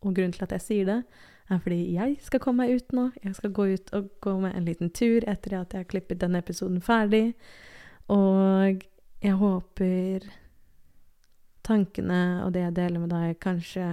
Og 0.02 0.14
grunnen 0.14 0.32
til 0.32 0.46
at 0.46 0.54
jeg 0.56 0.64
sier 0.64 0.88
det, 0.88 1.00
er 1.50 1.58
fordi 1.60 1.80
jeg 1.92 2.16
skal 2.24 2.40
komme 2.40 2.64
meg 2.64 2.78
ut 2.78 2.94
nå. 2.96 3.08
Jeg 3.22 3.34
skal 3.36 3.52
gå 3.52 3.66
ut 3.74 3.92
og 3.96 4.08
gå 4.24 4.36
med 4.40 4.56
en 4.56 4.68
liten 4.68 4.92
tur 4.94 5.26
etter 5.28 5.58
at 5.58 5.74
jeg 5.74 5.84
har 5.84 5.90
klippet 5.90 6.22
denne 6.22 6.40
episoden 6.40 6.80
ferdig. 6.80 7.34
Og 8.12 8.86
jeg 9.22 9.36
håper 9.42 10.30
tankene 11.66 12.22
og 12.46 12.54
det 12.54 12.64
jeg 12.64 12.76
deler 12.78 13.04
med 13.04 13.12
deg, 13.14 13.36
kanskje 13.42 13.90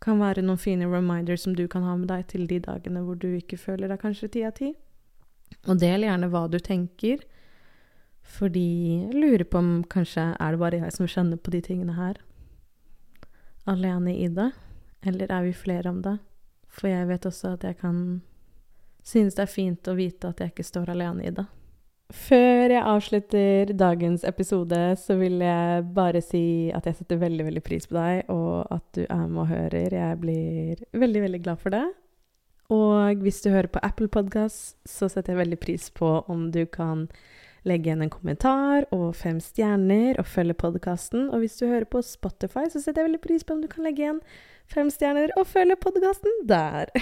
kan 0.00 0.20
være 0.20 0.44
noen 0.44 0.60
fine 0.60 0.88
reminders 0.88 1.44
som 1.44 1.56
du 1.56 1.66
kan 1.68 1.84
ha 1.84 1.96
med 1.96 2.08
deg 2.08 2.24
til 2.30 2.46
de 2.48 2.60
dagene 2.64 3.02
hvor 3.04 3.18
du 3.20 3.28
ikke 3.36 3.58
føler 3.60 3.90
deg 3.90 4.00
kanskje 4.00 4.30
ti 4.32 4.44
av 4.48 4.54
ti. 4.56 4.72
Og 5.68 5.78
del 5.80 6.06
gjerne 6.06 6.30
hva 6.32 6.46
du 6.50 6.58
tenker, 6.62 7.22
fordi 8.30 8.66
jeg 9.06 9.14
lurer 9.16 9.44
på 9.48 9.60
om 9.60 9.70
kanskje 9.90 10.30
er 10.38 10.54
det 10.54 10.62
bare 10.62 10.80
jeg 10.84 10.96
som 10.96 11.08
kjenner 11.10 11.40
på 11.40 11.52
de 11.54 11.60
tingene 11.66 11.96
her. 11.98 12.20
Alene 13.68 14.14
i 14.14 14.28
det, 14.32 14.50
eller 15.06 15.32
er 15.32 15.46
vi 15.48 15.54
flere 15.56 15.90
om 15.90 16.00
det? 16.04 16.16
For 16.70 16.90
jeg 16.90 17.08
vet 17.10 17.26
også 17.26 17.56
at 17.56 17.66
jeg 17.66 17.80
kan 17.80 18.20
synes 19.06 19.34
det 19.34 19.46
er 19.46 19.50
fint 19.50 19.88
å 19.88 19.96
vite 19.96 20.28
at 20.28 20.42
jeg 20.42 20.52
ikke 20.52 20.66
står 20.66 20.92
alene 20.92 21.26
i 21.26 21.32
det. 21.34 21.46
Før 22.10 22.72
jeg 22.72 22.82
avslutter 22.82 23.70
dagens 23.78 24.24
episode, 24.26 24.78
så 24.98 25.14
vil 25.20 25.38
jeg 25.44 25.84
bare 25.94 26.22
si 26.24 26.70
at 26.74 26.88
jeg 26.88 26.98
setter 26.98 27.20
veldig 27.20 27.46
veldig 27.46 27.62
pris 27.62 27.86
på 27.86 27.94
deg, 27.94 28.24
og 28.34 28.66
at 28.74 28.86
du 28.96 29.04
er 29.04 29.26
med 29.28 29.44
og 29.44 29.50
hører. 29.50 29.94
Jeg 29.94 30.18
blir 30.18 30.82
veldig, 30.90 31.22
veldig 31.26 31.42
glad 31.44 31.62
for 31.62 31.74
det. 31.74 31.84
Og 32.70 33.22
hvis 33.24 33.42
du 33.42 33.50
hører 33.50 33.70
på 33.72 33.82
Apple 33.82 34.08
Podcast, 34.08 34.76
så 34.86 35.08
setter 35.10 35.34
jeg 35.34 35.42
veldig 35.42 35.60
pris 35.62 35.90
på 35.90 36.20
om 36.30 36.48
du 36.54 36.62
kan 36.70 37.08
legge 37.68 37.90
igjen 37.90 38.04
en 38.04 38.12
kommentar 38.12 38.86
og 38.94 39.10
fem 39.18 39.40
stjerner 39.42 40.16
og 40.20 40.28
følge 40.30 40.56
podkasten. 40.56 41.28
Og 41.28 41.42
hvis 41.42 41.58
du 41.60 41.66
hører 41.66 41.88
på 41.90 42.02
Spotify, 42.06 42.68
så 42.70 42.80
setter 42.80 43.02
jeg 43.02 43.10
veldig 43.10 43.24
pris 43.26 43.44
på 43.44 43.56
om 43.56 43.60
du 43.64 43.68
kan 43.68 43.84
legge 43.84 44.06
igjen 44.06 44.22
fem 44.70 44.88
stjerner 44.92 45.34
og 45.36 45.48
følge 45.50 45.76
podkasten 45.82 46.40
der. 46.48 46.94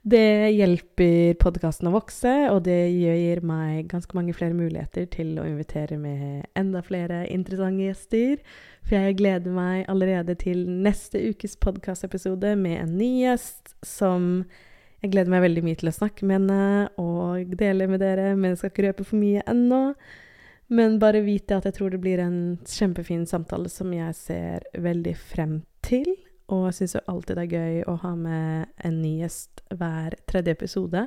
Det 0.00 0.48
hjelper 0.56 1.34
podkasten 1.36 1.90
å 1.90 1.92
vokse, 1.92 2.30
og 2.48 2.62
det 2.64 2.88
gir 2.88 3.42
meg 3.44 3.90
ganske 3.90 4.16
mange 4.16 4.32
flere 4.32 4.56
muligheter 4.56 5.04
til 5.12 5.34
å 5.36 5.44
invitere 5.44 5.98
med 6.00 6.46
enda 6.56 6.80
flere 6.80 7.26
interessante 7.28 7.84
gjester. 7.84 8.40
For 8.86 8.96
jeg 8.96 9.18
gleder 9.20 9.54
meg 9.54 9.84
allerede 9.90 10.34
til 10.40 10.64
neste 10.68 11.20
ukes 11.30 11.56
podkastepisode 11.60 12.56
med 12.58 12.80
en 12.80 12.96
ny 12.98 13.10
gjest 13.22 13.74
som 13.86 14.42
jeg 15.00 15.14
gleder 15.14 15.32
meg 15.32 15.44
veldig 15.46 15.62
mye 15.64 15.78
til 15.80 15.88
å 15.88 15.96
snakke 15.96 16.26
med 16.28 16.42
henne 16.42 16.88
og 17.00 17.54
dele 17.60 17.86
med 17.88 18.02
dere, 18.02 18.34
men 18.36 18.52
jeg 18.52 18.60
skal 18.60 18.72
ikke 18.72 18.88
røpe 18.88 19.06
for 19.08 19.20
mye 19.20 19.44
ennå. 19.48 19.94
Men 20.70 20.98
bare 21.02 21.22
vit 21.24 21.50
at 21.54 21.64
jeg 21.66 21.78
tror 21.78 21.90
det 21.90 22.02
blir 22.02 22.20
en 22.22 22.58
kjempefin 22.68 23.24
samtale 23.26 23.70
som 23.72 23.90
jeg 23.94 24.14
ser 24.18 24.66
veldig 24.78 25.14
frem 25.18 25.62
til. 25.86 26.12
Og 26.52 26.68
jeg 26.68 26.76
syns 26.80 26.96
jo 26.98 27.06
alltid 27.10 27.38
det 27.38 27.46
er 27.46 27.56
gøy 27.56 27.80
å 27.88 27.96
ha 28.04 28.12
med 28.18 28.68
en 28.86 29.00
ny 29.00 29.16
gjest 29.22 29.64
hver 29.72 30.18
tredje 30.30 30.54
episode. 30.58 31.06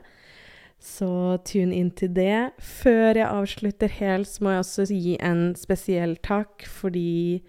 Så 0.84 1.38
tune 1.48 1.76
inn 1.80 1.91
til 1.96 2.12
det. 2.12 2.52
Før 2.60 3.15
jeg 3.15 3.28
avslutter 3.30 3.91
helt, 4.02 4.28
så 4.28 4.43
må 4.43 4.52
jeg 4.52 4.63
også 4.65 4.88
gi 4.91 5.13
en 5.24 5.54
spesiell 5.56 6.17
takk, 6.28 6.65
fordi 6.67 7.39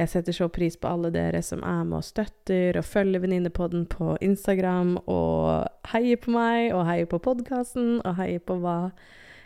jeg 0.00 0.08
setter 0.08 0.34
så 0.34 0.48
pris 0.50 0.74
på 0.80 0.88
alle 0.90 1.12
dere 1.14 1.42
som 1.46 1.62
er 1.62 1.84
med 1.84 2.00
og 2.00 2.06
støtter 2.06 2.78
og 2.80 2.86
følger 2.88 3.22
Venninnepodden 3.22 3.84
på 3.92 4.16
Instagram 4.24 4.96
og 5.04 5.68
heier 5.92 6.18
på 6.18 6.32
meg 6.34 6.72
og 6.72 6.86
heier 6.88 7.06
på 7.10 7.20
podkasten 7.22 8.00
og 8.00 8.16
heier 8.16 8.40
på 8.40 8.56
hva 8.62 8.78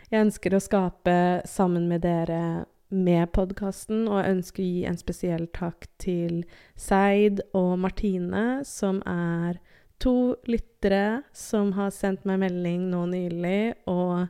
jeg 0.07 0.23
ønsker 0.23 0.55
å 0.55 0.63
skape 0.63 1.17
sammen 1.45 1.89
med 1.91 2.05
dere 2.07 2.65
med 2.89 3.27
podkasten. 3.35 4.05
Og 4.07 4.21
jeg 4.21 4.37
ønsker 4.37 4.63
å 4.63 4.67
gi 4.67 4.85
en 4.87 4.99
spesiell 4.99 5.49
takk 5.53 5.89
til 6.01 6.45
Seid 6.79 7.43
og 7.51 7.75
Martine, 7.83 8.63
som 8.65 9.03
er 9.05 9.59
to 10.01 10.35
lyttere 10.49 11.21
som 11.35 11.71
har 11.77 11.93
sendt 11.95 12.25
meg 12.27 12.41
melding 12.43 12.89
nå 12.91 13.05
nylig, 13.11 13.61
og 13.89 14.27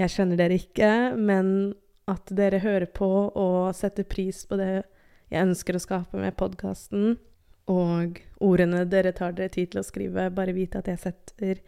jeg 0.00 0.12
kjenner 0.12 0.38
dere 0.38 0.58
ikke, 0.60 0.92
men 1.16 1.74
at 2.10 2.30
dere 2.38 2.60
hører 2.62 2.86
på 2.94 3.08
og 3.34 3.74
setter 3.74 4.06
pris 4.06 4.44
på 4.46 4.58
det 4.60 4.84
jeg 5.32 5.42
ønsker 5.42 5.74
å 5.76 5.82
skape 5.82 6.20
med 6.20 6.36
podkasten. 6.38 7.16
Og 7.66 8.20
ordene 8.38 8.84
dere 8.86 9.10
tar 9.16 9.34
dere 9.34 9.50
tid 9.50 9.72
til 9.72 9.82
å 9.82 9.86
skrive, 9.86 10.28
bare 10.30 10.54
vite 10.54 10.78
at 10.78 10.90
jeg 10.92 11.02
setter 11.02 11.62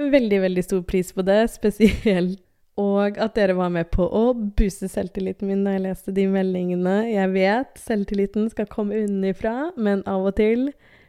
veldig, 0.00 0.40
veldig 0.46 0.64
stor 0.64 0.82
pris 0.88 1.12
på 1.12 1.24
det. 1.26 1.42
Spesielt. 1.52 2.40
Og 2.76 3.16
at 3.16 3.32
dere 3.38 3.54
var 3.56 3.70
med 3.72 3.88
på 3.88 4.04
å 4.04 4.34
booste 4.36 4.88
selvtilliten 4.92 5.48
min 5.48 5.62
da 5.64 5.72
jeg 5.72 5.86
leste 5.86 6.12
de 6.12 6.26
meldingene. 6.28 6.96
Jeg 7.08 7.30
vet 7.32 7.78
selvtilliten 7.80 8.50
skal 8.52 8.68
komme 8.68 8.98
unnifra, 9.06 9.70
men 9.80 10.02
av 10.04 10.28
og 10.28 10.36
til 10.36 10.66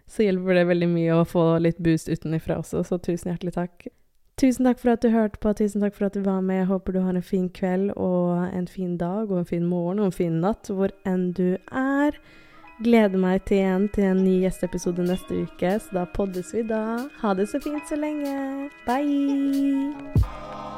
så 0.07 0.25
hjelper 0.25 0.59
det 0.59 0.67
veldig 0.69 0.89
mye 0.89 1.19
å 1.19 1.27
få 1.27 1.45
litt 1.63 1.79
boost 1.83 2.09
utenifra 2.09 2.61
også, 2.61 2.83
så 2.87 2.99
tusen 3.03 3.33
hjertelig 3.33 3.55
takk. 3.57 3.87
Tusen 4.37 4.67
takk 4.67 4.79
for 4.79 4.93
at 4.93 5.01
du 5.01 5.09
hørte 5.09 5.39
på, 5.41 5.51
tusen 5.57 5.81
takk 5.81 5.95
for 5.97 6.07
at 6.07 6.13
du 6.13 6.21
var 6.21 6.43
med. 6.45 6.61
Jeg 6.61 6.69
håper 6.69 6.93
du 6.93 6.99
har 7.01 7.15
en 7.17 7.25
fin 7.25 7.47
kveld 7.49 7.95
og 7.97 8.43
en 8.53 8.67
fin 8.69 8.93
dag 8.97 9.31
og 9.31 9.39
en 9.41 9.49
fin 9.49 9.65
morgen 9.65 10.03
og 10.03 10.11
en 10.11 10.19
fin 10.19 10.35
natt 10.43 10.69
hvor 10.69 10.93
enn 11.09 11.31
du 11.33 11.57
er. 11.73 12.19
Gleder 12.85 13.17
meg 13.17 13.41
til 13.49 13.63
igjen 13.63 13.87
til 13.95 14.11
en 14.11 14.21
ny 14.21 14.35
gjesteepisode 14.43 15.07
neste 15.09 15.41
uke, 15.47 15.71
så 15.81 15.97
da 15.97 16.05
poddes 16.13 16.53
vi 16.53 16.61
da. 16.69 16.83
Ha 17.23 17.33
det 17.33 17.49
så 17.49 17.63
fint 17.63 17.89
så 17.89 17.97
lenge. 17.97 18.69
Bye! 18.85 20.76